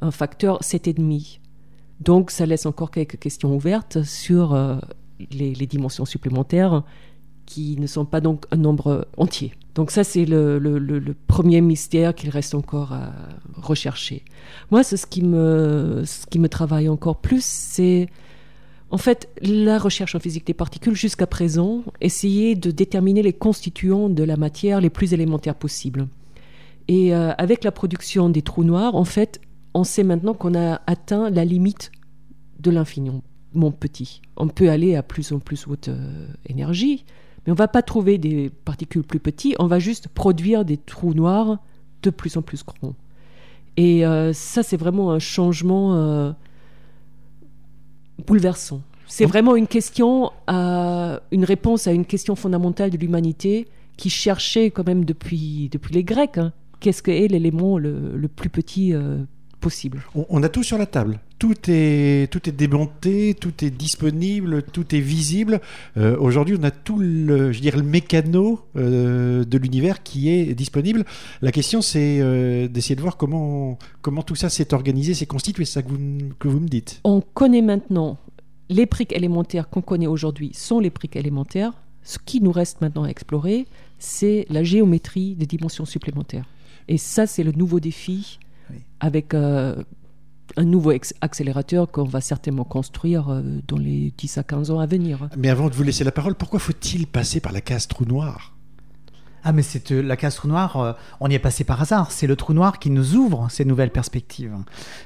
un 0.00 0.10
facteur 0.10 0.60
7,5. 0.62 1.40
Donc, 2.00 2.30
ça 2.30 2.46
laisse 2.46 2.64
encore 2.64 2.90
quelques 2.90 3.18
questions 3.18 3.54
ouvertes 3.54 4.02
sur 4.02 4.56
les, 5.30 5.66
dimensions 5.66 6.04
supplémentaires 6.04 6.82
qui 7.46 7.76
ne 7.78 7.86
sont 7.86 8.04
pas 8.04 8.20
donc 8.20 8.46
un 8.50 8.56
nombre 8.56 9.06
entier. 9.16 9.52
Donc 9.74 9.90
ça, 9.90 10.04
c'est 10.04 10.24
le, 10.24 11.14
premier 11.26 11.60
mystère 11.60 12.14
qu'il 12.14 12.30
reste 12.30 12.54
encore 12.54 12.92
à 12.92 13.12
rechercher. 13.54 14.24
Moi, 14.70 14.82
ce 14.82 15.06
qui 15.06 15.22
me, 15.22 16.02
ce 16.04 16.26
qui 16.26 16.38
me 16.38 16.48
travaille 16.48 16.88
encore 16.88 17.16
plus, 17.16 17.44
c'est 17.44 18.08
en 18.92 18.98
fait, 18.98 19.30
la 19.40 19.78
recherche 19.78 20.14
en 20.14 20.20
physique 20.20 20.46
des 20.46 20.52
particules, 20.52 20.94
jusqu'à 20.94 21.26
présent, 21.26 21.82
essayait 22.02 22.54
de 22.54 22.70
déterminer 22.70 23.22
les 23.22 23.32
constituants 23.32 24.10
de 24.10 24.22
la 24.22 24.36
matière 24.36 24.82
les 24.82 24.90
plus 24.90 25.14
élémentaires 25.14 25.54
possibles. 25.54 26.08
Et 26.88 27.14
euh, 27.14 27.32
avec 27.38 27.64
la 27.64 27.72
production 27.72 28.28
des 28.28 28.42
trous 28.42 28.64
noirs, 28.64 28.94
en 28.94 29.06
fait, 29.06 29.40
on 29.72 29.84
sait 29.84 30.04
maintenant 30.04 30.34
qu'on 30.34 30.54
a 30.54 30.82
atteint 30.86 31.30
la 31.30 31.46
limite 31.46 31.90
de 32.60 32.70
l'infiniment 33.52 33.70
petit. 33.70 34.20
On 34.36 34.48
peut 34.48 34.70
aller 34.70 34.96
à 34.96 35.02
plus 35.02 35.32
en 35.32 35.38
plus 35.38 35.66
haute 35.66 35.88
euh, 35.88 36.26
énergie, 36.48 37.04
mais 37.46 37.52
on 37.52 37.56
va 37.56 37.68
pas 37.68 37.82
trouver 37.82 38.18
des 38.18 38.50
particules 38.64 39.02
plus 39.02 39.20
petites, 39.20 39.56
on 39.58 39.66
va 39.66 39.78
juste 39.78 40.08
produire 40.08 40.64
des 40.64 40.76
trous 40.76 41.14
noirs 41.14 41.58
de 42.02 42.10
plus 42.10 42.36
en 42.36 42.42
plus 42.42 42.64
grands. 42.64 42.94
Et 43.76 44.04
euh, 44.04 44.32
ça, 44.32 44.62
c'est 44.62 44.76
vraiment 44.76 45.12
un 45.12 45.18
changement 45.18 45.94
euh, 45.94 46.32
bouleversant. 48.26 48.82
C'est 49.06 49.26
vraiment 49.26 49.56
une 49.56 49.66
question, 49.66 50.30
à, 50.46 51.20
une 51.32 51.44
réponse 51.44 51.86
à 51.86 51.92
une 51.92 52.06
question 52.06 52.34
fondamentale 52.34 52.90
de 52.90 52.96
l'humanité 52.96 53.68
qui 53.98 54.08
cherchait 54.08 54.70
quand 54.70 54.86
même 54.86 55.04
depuis, 55.04 55.68
depuis 55.70 55.92
les 55.92 56.02
Grecs, 56.02 56.38
hein, 56.38 56.52
qu'est-ce 56.80 57.02
qu'est 57.02 57.28
l'élément 57.28 57.76
le, 57.76 58.16
le, 58.16 58.28
plus 58.28 58.48
petit 58.48 58.94
possible? 59.60 60.02
On, 60.14 60.42
a 60.42 60.48
tout 60.48 60.62
sur 60.62 60.78
la 60.78 60.86
table. 60.86 61.20
Tout 61.42 61.56
est, 61.66 62.30
tout 62.30 62.48
est 62.48 62.52
démonté, 62.52 63.34
tout 63.34 63.64
est 63.64 63.70
disponible, 63.70 64.62
tout 64.62 64.94
est 64.94 65.00
visible. 65.00 65.60
Euh, 65.96 66.16
aujourd'hui, 66.20 66.56
on 66.56 66.62
a 66.62 66.70
tout 66.70 67.00
le, 67.00 67.50
je 67.50 67.60
dirais, 67.60 67.78
le 67.78 67.82
mécano 67.82 68.60
euh, 68.76 69.42
de 69.42 69.58
l'univers 69.58 70.04
qui 70.04 70.28
est 70.28 70.54
disponible. 70.54 71.04
La 71.40 71.50
question, 71.50 71.82
c'est 71.82 72.20
euh, 72.20 72.68
d'essayer 72.68 72.94
de 72.94 73.00
voir 73.00 73.16
comment, 73.16 73.76
comment 74.02 74.22
tout 74.22 74.36
ça 74.36 74.50
s'est 74.50 74.72
organisé, 74.72 75.14
s'est 75.14 75.26
constitué. 75.26 75.64
C'est 75.64 75.80
ça 75.80 75.82
que 75.82 75.88
vous, 75.88 75.98
que 76.38 76.46
vous 76.46 76.60
me 76.60 76.68
dites. 76.68 77.00
On 77.02 77.20
connaît 77.20 77.60
maintenant 77.60 78.18
les 78.68 78.86
briques 78.86 79.12
élémentaires 79.12 79.68
qu'on 79.68 79.82
connaît 79.82 80.06
aujourd'hui 80.06 80.52
sont 80.54 80.78
les 80.78 80.90
briques 80.90 81.16
élémentaires. 81.16 81.72
Ce 82.04 82.18
qui 82.24 82.40
nous 82.40 82.52
reste 82.52 82.82
maintenant 82.82 83.02
à 83.02 83.08
explorer, 83.08 83.66
c'est 83.98 84.46
la 84.48 84.62
géométrie 84.62 85.34
des 85.34 85.46
dimensions 85.46 85.86
supplémentaires. 85.86 86.44
Et 86.86 86.98
ça, 86.98 87.26
c'est 87.26 87.42
le 87.42 87.50
nouveau 87.50 87.80
défi 87.80 88.38
avec 89.00 89.34
euh, 89.34 89.82
un 90.56 90.64
nouveau 90.64 90.92
accélérateur 91.20 91.90
qu'on 91.90 92.04
va 92.04 92.20
certainement 92.20 92.64
construire 92.64 93.28
euh, 93.28 93.42
dans 93.66 93.78
les 93.78 94.12
10 94.16 94.38
à 94.38 94.42
15 94.42 94.70
ans 94.70 94.80
à 94.80 94.86
venir. 94.86 95.28
Mais 95.36 95.48
avant 95.48 95.68
de 95.68 95.74
vous 95.74 95.82
laisser 95.82 96.04
la 96.04 96.12
parole, 96.12 96.34
pourquoi 96.34 96.58
faut-il 96.60 97.06
passer 97.06 97.40
par 97.40 97.52
la 97.52 97.60
case 97.60 97.88
trou 97.88 98.04
noir? 98.04 98.54
Ah 99.44 99.52
mais 99.52 99.62
c'est 99.62 99.90
euh, 99.90 100.02
la 100.02 100.16
case 100.16 100.36
trou 100.36 100.48
noir, 100.48 100.96
on 101.20 101.28
y 101.28 101.34
est 101.34 101.40
passé 101.40 101.64
par 101.64 101.80
hasard. 101.80 102.12
C'est 102.12 102.26
le 102.26 102.36
trou 102.36 102.52
noir 102.52 102.78
qui 102.78 102.90
nous 102.90 103.14
ouvre 103.14 103.48
ces 103.50 103.64
nouvelles 103.64 103.90
perspectives. 103.90 104.54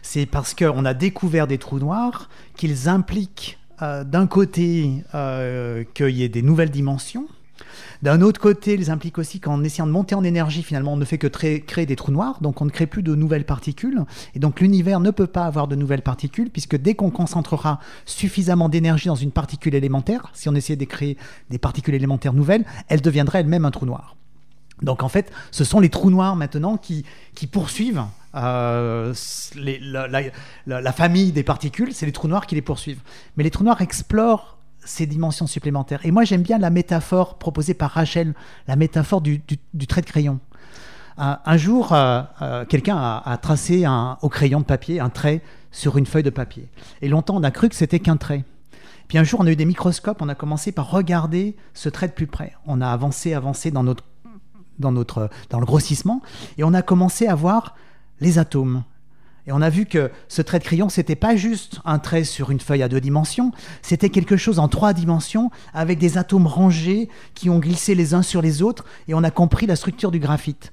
C'est 0.03 0.27
parce 0.27 0.55
qu'on 0.55 0.85
a 0.85 0.95
découvert 0.95 1.47
des 1.47 1.59
trous 1.59 1.79
noirs 1.79 2.29
qu'ils 2.57 2.89
impliquent 2.89 3.59
d'un 3.81 4.27
côté 4.27 5.05
qu'il 5.95 6.11
y 6.11 6.23
ait 6.23 6.31
des 6.31 6.41
nouvelles 6.41 6.71
dimensions, 6.71 7.29
d'un 8.03 8.21
autre 8.21 8.41
côté, 8.41 8.75
ils 8.75 8.91
impliquent 8.91 9.19
aussi 9.19 9.41
qu'en 9.41 9.63
essayant 9.65 9.87
de 9.87 9.93
monter 9.93 10.15
en 10.15 10.25
énergie, 10.25 10.63
finalement, 10.63 10.93
on 10.93 10.97
ne 10.97 11.05
fait 11.05 11.19
que 11.19 11.27
créer 11.27 11.87
des 11.87 11.97
trous 11.97 12.13
noirs, 12.13 12.39
donc 12.41 12.61
on 12.61 12.65
ne 12.65 12.71
crée 12.71 12.87
plus 12.87 13.03
de 13.03 13.15
nouvelles 13.15 13.47
particules. 13.47 14.05
Et 14.35 14.39
donc 14.39 14.61
l'univers 14.61 15.01
ne 15.01 15.11
peut 15.11 15.27
pas 15.27 15.45
avoir 15.45 15.69
de 15.69 15.77
nouvelles 15.77 16.03
particules, 16.03 16.51
puisque 16.51 16.77
dès 16.77 16.95
qu'on 16.95 17.11
concentrera 17.11 17.81
suffisamment 18.05 18.69
d'énergie 18.69 19.09
dans 19.09 19.15
une 19.15 19.33
particule 19.33 19.75
élémentaire, 19.75 20.31
si 20.35 20.49
on 20.49 20.55
essayait 20.55 20.77
de 20.77 20.85
créer 20.85 21.17
des 21.51 21.59
particules 21.59 21.95
élémentaires 21.95 22.33
nouvelles, 22.33 22.65
elle 22.89 23.01
deviendrait 23.01 23.41
elle-même 23.41 23.65
un 23.65 23.71
trou 23.71 23.87
noir. 23.87 24.17
Donc 24.83 25.03
en 25.03 25.09
fait, 25.09 25.33
ce 25.51 25.65
sont 25.65 25.81
les 25.81 25.89
trous 25.89 26.11
noirs 26.11 26.37
maintenant 26.37 26.77
qui, 26.77 27.05
poursuivent 27.51 28.05
euh, 28.35 29.15
la, 30.67 30.93
famille 30.93 31.33
des 31.33 31.43
particules, 31.43 31.95
c'est 31.95 32.05
les 32.05 32.13
trous 32.13 32.29
noirs 32.29 32.47
qui 32.47 32.55
les 32.55 32.63
poursuivent. 32.63 33.01
Mais 33.37 33.45
les 33.45 33.51
trous 33.51 33.65
noirs 33.65 33.81
explorent 33.81 34.56
ces 34.87 35.07
dimensions 35.07 35.47
supplémentaires. 35.47 36.01
Et 36.05 36.11
moi, 36.11 36.25
j'aime 36.25 36.43
bien 36.43 36.59
la 36.59 36.71
métaphore 36.71 37.39
proposée 37.39 37.75
par 37.75 37.91
Rachel, 37.91 38.35
la 38.69 38.77
métaphore 38.77 39.21
du, 39.21 39.41
trait 39.87 40.01
de 40.01 40.07
crayon. 40.07 40.39
Un, 41.19 41.57
jour, 41.57 41.93
euh, 41.93 42.23
euh, 42.43 42.65
quelqu'un 42.67 42.97
a, 42.97 43.39
tracé 43.41 43.87
un, 43.87 44.19
au 44.21 44.29
crayon 44.29 44.61
de 44.61 44.67
papier 44.67 45.01
un 45.01 45.09
trait 45.09 45.41
sur 45.73 45.97
une 45.97 46.05
feuille 46.05 46.23
de 46.23 46.31
papier. 46.31 46.69
Et 47.01 47.09
longtemps, 47.09 47.37
on 47.37 47.43
a 47.43 47.51
cru 47.51 47.69
que 47.69 47.75
c'était 47.75 48.01
qu'un 48.01 48.19
trait. 48.19 48.45
Puis 49.09 49.19
un 49.19 49.25
jour, 49.25 49.41
on 49.41 49.47
a 49.47 49.51
eu 49.51 49.57
des 49.57 49.65
microscopes, 49.65 50.21
on 50.21 50.29
a 50.29 50.35
commencé 50.35 50.73
par 50.73 50.91
regarder 50.91 51.57
ce 51.75 51.89
trait 51.89 52.09
de 52.09 52.13
plus 52.13 52.27
près. 52.27 52.53
On 52.67 52.81
a 52.81 52.89
avancé, 52.89 53.35
avancé 53.35 53.71
dans, 53.71 53.83
notre, 53.83 54.05
dans, 54.79 54.93
notre, 54.93 55.31
dans 55.49 55.61
le 55.61 55.67
grossissement, 55.67 56.23
et 56.59 56.65
on 56.65 56.75
a 56.75 56.83
commencé 56.83 57.27
à 57.27 57.35
voir 57.35 57.77
les 58.21 58.39
atomes, 58.39 58.83
et 59.47 59.53
on 59.53 59.63
a 59.63 59.71
vu 59.71 59.87
que 59.87 60.11
ce 60.29 60.43
trait 60.43 60.59
de 60.59 60.65
crayon, 60.65 60.89
c'était 60.89 61.15
pas 61.15 61.37
juste 61.37 61.81
un 61.85 61.99
trait 61.99 62.25
sur 62.25 62.51
une 62.51 62.61
feuille 62.61 62.83
à 62.83 62.89
deux 62.89 63.01
dimensions, 63.01 63.53
c'était 63.83 64.11
quelque 64.11 64.37
chose 64.37 64.59
en 64.59 64.69
trois 64.69 64.93
dimensions 64.93 65.51
avec 65.73 65.99
des 65.99 66.19
atomes 66.19 66.47
rangés 66.47 67.09
qui 67.35 67.49
ont 67.49 67.59
glissé 67.59 67.95
les 67.95 68.15
uns 68.15 68.23
sur 68.23 68.43
les 68.43 68.63
autres 68.63 68.85
et 69.09 69.15
on 69.15 69.23
a 69.23 69.31
compris 69.31 69.67
la 69.67 69.77
structure 69.77 70.11
du 70.11 70.19
graphite. 70.19 70.73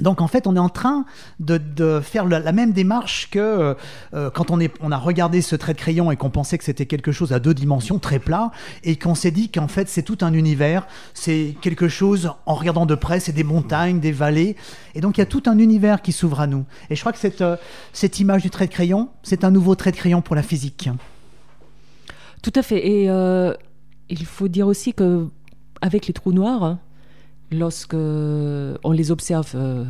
Donc 0.00 0.20
en 0.20 0.26
fait, 0.28 0.46
on 0.46 0.56
est 0.56 0.60
en 0.60 0.68
train 0.68 1.04
de, 1.38 2.00
faire 2.02 2.26
la, 2.26 2.52
même 2.52 2.72
démarche 2.72 3.28
que 3.30 3.38
euh, 3.38 3.74
euh, 4.14 4.30
quand 4.30 4.50
on, 4.50 4.60
a 4.92 4.96
regardé 4.96 5.42
ce 5.42 5.56
trait 5.56 5.74
de 5.74 5.78
crayon 5.78 6.10
et 6.10 6.16
qu'on 6.16 6.30
pensait 6.30 6.58
que 6.58 6.64
c'était 6.64 6.86
quelque 6.86 7.12
chose 7.12 7.32
à 7.32 7.38
deux 7.38 7.54
dimensions, 7.54 7.98
très 7.98 8.18
plat, 8.18 8.50
et 8.84 8.96
qu'on 8.96 9.14
s'est 9.14 9.30
dit 9.30 9.50
qu'en 9.50 9.68
fait 9.68 9.88
c'est 9.88 10.02
tout 10.02 10.18
un 10.22 10.32
univers, 10.32 10.86
c'est 11.14 11.54
quelque 11.60 11.88
chose, 11.88 12.32
en 12.46 12.54
regardant 12.54 12.86
de 12.86 12.94
près, 12.94 13.20
c'est 13.20 13.32
des 13.32 13.44
montagnes, 13.44 14.00
des 14.00 14.12
vallées, 14.12 14.56
et 14.94 15.00
donc 15.00 15.18
il 15.18 15.20
y 15.20 15.22
a 15.22 15.26
tout 15.26 15.42
un 15.46 15.58
univers 15.58 16.02
qui 16.02 16.12
s'ouvre 16.12 16.40
à 16.40 16.46
nous. 16.46 16.64
Et 16.88 16.96
je 16.96 17.00
crois 17.00 17.12
que 17.12 17.18
cette, 17.18 17.42
euh, 17.42 17.56
image 18.18 18.42
du 18.42 18.50
trait 18.50 18.66
de 18.66 18.72
crayon, 18.72 19.08
c'est 19.22 19.44
un 19.44 19.50
nouveau 19.50 19.74
trait 19.74 19.92
de 19.92 19.96
crayon 19.96 20.20
pour 20.20 20.36
la 20.36 20.42
physique. 20.42 20.90
Tout 22.42 22.52
à 22.54 22.62
fait, 22.62 22.86
et 22.86 23.04
il 24.08 24.26
faut 24.26 24.48
dire 24.48 24.66
aussi 24.66 24.92
que 24.92 25.28
avec 25.80 26.06
les 26.06 26.12
trous 26.12 26.32
noirs, 26.32 26.78
lorsque 27.50 27.94
on 27.94 28.92
les 28.92 29.10
observe 29.10 29.52
euh, 29.54 29.84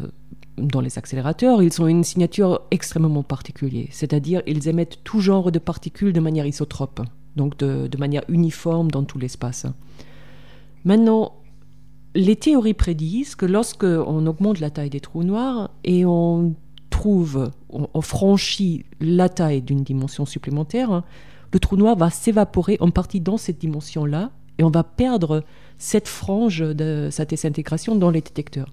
dans 0.56 0.80
les 0.80 0.98
accélérateurs, 0.98 1.62
ils 1.62 1.80
ont 1.80 1.86
une 1.86 2.04
signature 2.04 2.62
extrêmement 2.70 3.22
particulière, 3.22 3.88
c'est-à-dire 3.90 4.42
ils 4.46 4.68
émettent 4.68 4.98
tout 5.04 5.20
genre 5.20 5.52
de 5.52 5.58
particules 5.58 6.12
de 6.12 6.20
manière 6.20 6.46
isotrope, 6.46 7.00
donc 7.36 7.56
de, 7.58 7.96
manière 7.98 8.22
uniforme 8.28 8.90
dans 8.90 9.04
tout 9.04 9.18
l'espace. 9.18 9.66
Maintenant, 10.84 11.34
les 12.14 12.36
théories 12.36 12.74
prédisent 12.74 13.36
que 13.36 13.46
lorsque 13.46 13.84
on 13.84 14.26
augmente 14.26 14.60
la 14.60 14.70
taille 14.70 14.90
des 14.90 15.00
trous 15.00 15.22
noirs 15.22 15.70
et 15.84 16.04
on 16.04 16.54
trouve, 16.88 17.50
on 17.70 18.00
franchit 18.00 18.84
la 19.00 19.28
taille 19.28 19.62
d'une 19.62 19.84
dimension 19.84 20.26
supplémentaire, 20.26 21.02
le 21.52 21.58
trou 21.58 21.76
noir 21.76 21.96
va 21.96 22.10
s'évaporer 22.10 22.76
en 22.80 22.90
partie 22.90 23.20
dans 23.20 23.36
cette 23.36 23.58
dimension-là 23.58 24.30
et 24.58 24.62
on 24.62 24.70
va 24.70 24.84
perdre 24.84 25.44
cette 25.80 26.08
frange 26.08 26.60
de 26.60 27.08
sa 27.10 27.24
désintégration 27.24 27.96
dans 27.96 28.10
les 28.10 28.20
détecteurs. 28.20 28.72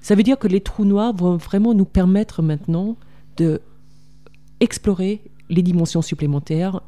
Ça 0.00 0.16
veut 0.16 0.24
dire 0.24 0.38
que 0.38 0.48
les 0.48 0.60
trous 0.60 0.84
noirs 0.84 1.14
vont 1.14 1.36
vraiment 1.36 1.72
nous 1.72 1.84
permettre 1.84 2.42
maintenant 2.42 2.96
de 3.36 3.62
explorer 4.58 5.22
les 5.48 5.62
dimensions 5.62 6.02
supplémentaires 6.02 6.80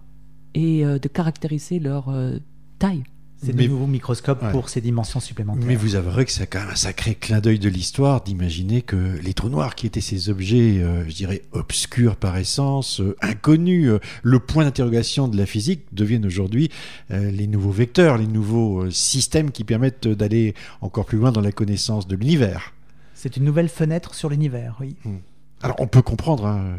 et 0.54 0.84
euh, 0.84 0.98
de 0.98 1.06
caractériser 1.06 1.78
leur 1.78 2.08
euh, 2.08 2.38
taille. 2.80 3.04
C'est 3.44 3.52
de 3.54 3.68
nouveaux 3.68 3.86
microscopes 3.86 4.50
pour 4.50 4.68
ces 4.68 4.80
dimensions 4.80 5.20
supplémentaires. 5.20 5.66
Mais 5.66 5.76
vous 5.76 5.94
avouerez 5.96 6.24
que 6.24 6.32
c'est 6.32 6.46
quand 6.46 6.60
même 6.60 6.70
un 6.70 6.76
sacré 6.76 7.14
clin 7.14 7.40
d'œil 7.40 7.58
de 7.58 7.68
l'histoire 7.68 8.22
d'imaginer 8.22 8.82
que 8.82 9.18
les 9.22 9.34
trous 9.34 9.48
noirs, 9.48 9.74
qui 9.74 9.86
étaient 9.86 10.00
ces 10.00 10.28
objets, 10.28 10.82
euh, 10.82 11.04
je 11.08 11.14
dirais, 11.14 11.42
obscurs 11.52 12.16
par 12.16 12.36
essence, 12.36 13.00
euh, 13.00 13.16
inconnus, 13.20 13.88
euh, 13.88 14.00
le 14.22 14.38
point 14.38 14.64
d'interrogation 14.64 15.28
de 15.28 15.36
la 15.36 15.46
physique, 15.46 15.82
deviennent 15.92 16.26
aujourd'hui 16.26 16.70
les 17.10 17.46
nouveaux 17.46 17.70
vecteurs, 17.70 18.18
les 18.18 18.26
nouveaux 18.26 18.90
systèmes 18.90 19.50
qui 19.50 19.64
permettent 19.64 20.08
d'aller 20.08 20.54
encore 20.80 21.04
plus 21.04 21.18
loin 21.18 21.32
dans 21.32 21.40
la 21.40 21.52
connaissance 21.52 22.06
de 22.06 22.16
l'univers. 22.16 22.72
C'est 23.14 23.36
une 23.36 23.44
nouvelle 23.44 23.68
fenêtre 23.68 24.14
sur 24.14 24.28
l'univers, 24.28 24.76
oui. 24.80 24.96
Hmm. 25.04 25.18
Alors 25.62 25.76
on 25.80 25.86
peut 25.86 26.02
comprendre, 26.02 26.46
hein, 26.46 26.76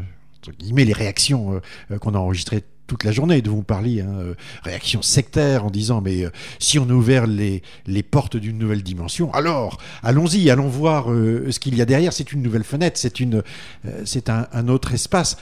les 0.60 0.92
réactions 0.92 1.60
qu'on 2.00 2.14
a 2.14 2.18
enregistrées 2.18 2.64
toute 2.86 3.04
la 3.04 3.12
journée 3.12 3.42
de 3.42 3.50
vous 3.50 3.62
parler, 3.62 4.00
hein, 4.00 4.14
euh, 4.18 4.34
réaction 4.62 5.02
sectaire 5.02 5.64
en 5.64 5.70
disant 5.70 6.00
mais 6.00 6.24
euh, 6.24 6.30
si 6.58 6.78
on 6.78 6.88
a 6.88 6.92
ouvert 6.92 7.26
les, 7.26 7.62
les 7.86 8.02
portes 8.02 8.36
d'une 8.36 8.58
nouvelle 8.58 8.82
dimension, 8.82 9.32
alors 9.34 9.78
allons-y, 10.02 10.50
allons 10.50 10.68
voir 10.68 11.12
euh, 11.12 11.50
ce 11.50 11.58
qu'il 11.58 11.76
y 11.76 11.82
a 11.82 11.84
derrière. 11.84 12.12
C'est 12.12 12.32
une 12.32 12.42
nouvelle 12.42 12.64
fenêtre, 12.64 12.98
c'est 12.98 14.30
un, 14.30 14.68
autre 14.68 14.92
espace. 14.92 15.36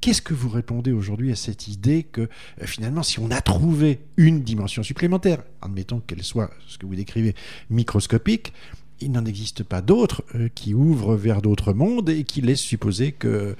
Qu'est-ce 0.00 0.22
que 0.22 0.32
vous 0.32 0.48
répondez 0.48 0.92
aujourd'hui 0.92 1.30
à 1.30 1.36
cette 1.36 1.68
idée 1.68 2.04
que 2.04 2.28
finalement, 2.62 3.02
si 3.02 3.18
on 3.18 3.30
a 3.30 3.40
trouvé 3.40 4.00
une 4.16 4.42
dimension 4.42 4.82
supplémentaire, 4.82 5.42
admettons 5.60 6.00
qu'elle 6.00 6.22
soit 6.22 6.50
ce 6.66 6.78
que 6.78 6.86
vous 6.86 6.94
décrivez 6.94 7.34
microscopique, 7.68 8.52
il 9.00 9.12
n'en 9.12 9.24
existe 9.24 9.62
pas 9.62 9.82
d'autres 9.82 10.24
qui 10.54 10.72
ouvrent 10.72 11.16
vers 11.16 11.42
d'autres 11.42 11.72
mondes 11.72 12.08
et 12.08 12.24
qui 12.24 12.40
laissent 12.40 12.60
supposer 12.60 13.12
que 13.12 13.56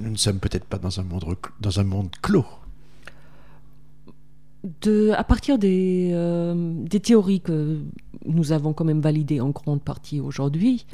nous 0.00 0.10
ne 0.10 0.16
sommes 0.16 0.38
peut-être 0.38 0.66
pas 0.66 0.78
dans 0.78 1.00
un 1.00 1.04
monde, 1.04 1.36
dans 1.60 1.80
un 1.80 1.84
monde 1.84 2.10
clos 2.22 2.46
à 5.16 5.24
partir 5.24 5.58
euh, 5.62 6.54
des, 6.54 7.00
théories 7.00 7.40
que 7.40 7.80
nous 8.24 8.52
avons 8.52 8.72
quand 8.72 8.84
même 8.84 9.00
validées 9.00 9.40
en 9.40 9.50
grande 9.50 9.82
partie 9.82 10.20
aujourd'hui, 10.20 10.86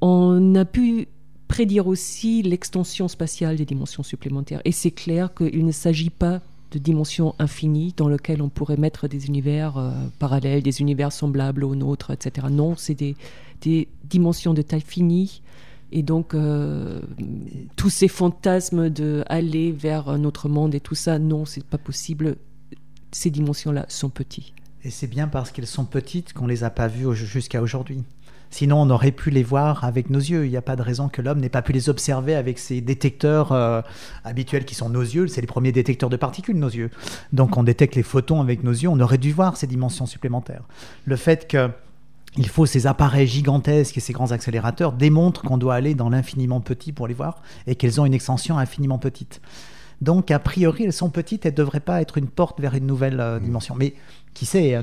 on 0.00 0.54
a 0.54 0.64
pu 0.64 1.08
prédire 1.48 1.86
aussi 1.86 2.42
l'extension 2.42 3.08
spatiale 3.08 3.56
des 3.56 3.64
dimensions 3.64 4.02
supplémentaires. 4.02 4.60
Et 4.64 4.72
c'est 4.72 4.90
clair 4.90 5.34
qu'il 5.34 5.64
ne 5.64 5.72
s'agit 5.72 6.10
pas 6.10 6.40
de 6.70 6.78
dimensions 6.78 7.34
infinies 7.38 7.94
dans 7.96 8.08
lesquelles 8.08 8.42
on 8.42 8.48
pourrait 8.48 8.76
mettre 8.76 9.08
des 9.08 9.26
univers 9.26 9.76
euh, 9.76 9.90
parallèles, 10.18 10.62
des 10.62 10.80
univers 10.80 11.10
semblables 11.10 11.64
aux 11.64 11.74
nôtres, 11.74 12.12
etc. 12.12 12.46
Non, 12.50 12.76
c'est 12.76 12.94
des, 12.94 13.16
dimensions 14.04 14.54
de 14.54 14.62
taille 14.62 14.80
finie. 14.80 15.42
Et 15.92 16.02
donc, 16.02 16.34
euh, 16.34 17.00
tous 17.74 17.90
ces 17.90 18.06
fantasmes 18.06 18.90
d'aller 18.90 19.72
vers 19.72 20.08
un 20.08 20.22
autre 20.22 20.48
monde 20.48 20.74
et 20.74 20.80
tout 20.80 20.94
ça, 20.94 21.18
non, 21.18 21.44
c'est 21.44 21.64
pas 21.64 21.78
possible 21.78 22.36
ces 23.12 23.30
dimensions-là 23.30 23.86
sont 23.88 24.08
petites. 24.08 24.52
Et 24.84 24.90
c'est 24.90 25.06
bien 25.06 25.28
parce 25.28 25.50
qu'elles 25.50 25.66
sont 25.66 25.84
petites 25.84 26.32
qu'on 26.32 26.44
ne 26.44 26.50
les 26.50 26.64
a 26.64 26.70
pas 26.70 26.88
vues 26.88 27.14
jusqu'à 27.14 27.60
aujourd'hui. 27.60 28.02
Sinon, 28.50 28.80
on 28.80 28.90
aurait 28.90 29.12
pu 29.12 29.30
les 29.30 29.44
voir 29.44 29.84
avec 29.84 30.10
nos 30.10 30.18
yeux. 30.18 30.44
Il 30.44 30.50
n'y 30.50 30.56
a 30.56 30.62
pas 30.62 30.74
de 30.74 30.82
raison 30.82 31.08
que 31.08 31.22
l'homme 31.22 31.38
n'ait 31.38 31.48
pas 31.48 31.62
pu 31.62 31.72
les 31.72 31.88
observer 31.88 32.34
avec 32.34 32.58
ses 32.58 32.80
détecteurs 32.80 33.52
euh, 33.52 33.80
habituels 34.24 34.64
qui 34.64 34.74
sont 34.74 34.88
nos 34.88 35.02
yeux. 35.02 35.28
C'est 35.28 35.40
les 35.40 35.46
premiers 35.46 35.70
détecteurs 35.70 36.10
de 36.10 36.16
particules, 36.16 36.58
nos 36.58 36.68
yeux. 36.68 36.90
Donc, 37.32 37.56
on 37.56 37.62
détecte 37.62 37.94
les 37.94 38.02
photons 38.02 38.40
avec 38.40 38.64
nos 38.64 38.72
yeux. 38.72 38.88
On 38.88 38.98
aurait 38.98 39.18
dû 39.18 39.32
voir 39.32 39.56
ces 39.56 39.68
dimensions 39.68 40.06
supplémentaires. 40.06 40.64
Le 41.04 41.16
fait 41.16 41.46
que 41.46 41.70
il 42.36 42.48
faut 42.48 42.64
ces 42.64 42.86
appareils 42.86 43.26
gigantesques 43.26 43.96
et 43.96 44.00
ces 44.00 44.12
grands 44.12 44.30
accélérateurs 44.30 44.92
démontrent 44.92 45.42
qu'on 45.42 45.58
doit 45.58 45.74
aller 45.74 45.94
dans 45.94 46.10
l'infiniment 46.10 46.60
petit 46.60 46.92
pour 46.92 47.08
les 47.08 47.14
voir 47.14 47.42
et 47.66 47.74
qu'elles 47.74 48.00
ont 48.00 48.06
une 48.06 48.14
extension 48.14 48.56
infiniment 48.56 48.98
petite. 48.98 49.40
Donc, 50.00 50.30
a 50.30 50.38
priori, 50.38 50.84
elles 50.84 50.92
sont 50.92 51.10
petites, 51.10 51.44
elles 51.44 51.52
ne 51.52 51.56
devraient 51.58 51.80
pas 51.80 52.00
être 52.00 52.16
une 52.18 52.28
porte 52.28 52.60
vers 52.60 52.74
une 52.74 52.86
nouvelle 52.86 53.20
euh, 53.20 53.38
dimension. 53.38 53.74
Mais 53.74 53.94
qui 54.34 54.46
sait 54.46 54.76
Ouais. 54.76 54.82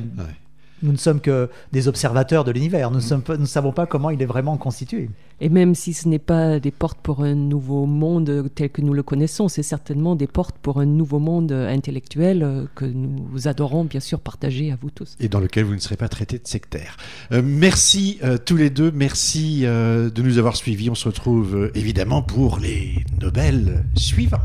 Nous 0.84 0.92
ne 0.92 0.98
sommes 0.98 1.20
que 1.22 1.50
des 1.72 1.88
observateurs 1.88 2.44
de 2.44 2.52
l'univers. 2.52 2.92
Nous 2.92 3.00
sommes 3.02 3.22
pas- 3.24 3.36
nous 3.36 3.42
ne 3.42 3.48
savons 3.48 3.72
pas 3.72 3.86
comment 3.88 4.10
il 4.12 4.22
est 4.22 4.26
vraiment 4.28 4.58
constitué. 4.58 5.10
Et 5.40 5.50
même 5.50 5.76
si 5.76 5.94
ce 5.94 6.08
n'est 6.08 6.18
pas 6.20 6.60
des 6.60 6.72
portes 6.72 7.00
pour 7.02 7.24
un 7.24 7.36
nouveau 7.36 7.86
monde 7.86 8.50
tel 8.56 8.70
que 8.72 8.82
nous 8.82 8.94
le 8.94 9.04
connaissons, 9.04 9.48
c'est 9.48 9.62
certainement 9.64 10.16
des 10.16 10.26
portes 10.28 10.56
pour 10.62 10.80
un 10.80 10.86
nouveau 10.86 11.20
monde 11.20 11.52
intellectuel 11.52 12.68
que 12.76 12.86
nous 12.86 13.48
adorons 13.48 13.84
bien 13.86 14.00
sûr 14.00 14.20
partager 14.20 14.72
à 14.72 14.78
vous 14.82 14.90
tous. 14.90 15.16
Et 15.20 15.30
dans 15.30 15.40
lequel 15.40 15.66
vous 15.66 15.76
ne 15.76 15.80
serez 15.80 15.98
pas 15.98 16.10
traité 16.10 16.40
de 16.40 16.48
sectaire. 16.48 16.98
Euh, 17.32 17.42
merci 17.44 18.18
euh, 18.24 18.38
tous 18.44 18.56
les 18.58 18.70
deux, 18.72 18.92
merci 18.92 19.62
euh, 19.66 20.10
de 20.10 20.22
nous 20.24 20.38
avoir 20.40 20.56
suivis. 20.56 20.90
On 20.90 20.96
se 20.96 21.08
retrouve 21.08 21.56
euh, 21.56 21.72
évidemment 21.76 22.22
pour 22.24 22.58
les 22.60 23.04
Nobel 23.22 23.84
suivants. 23.96 24.38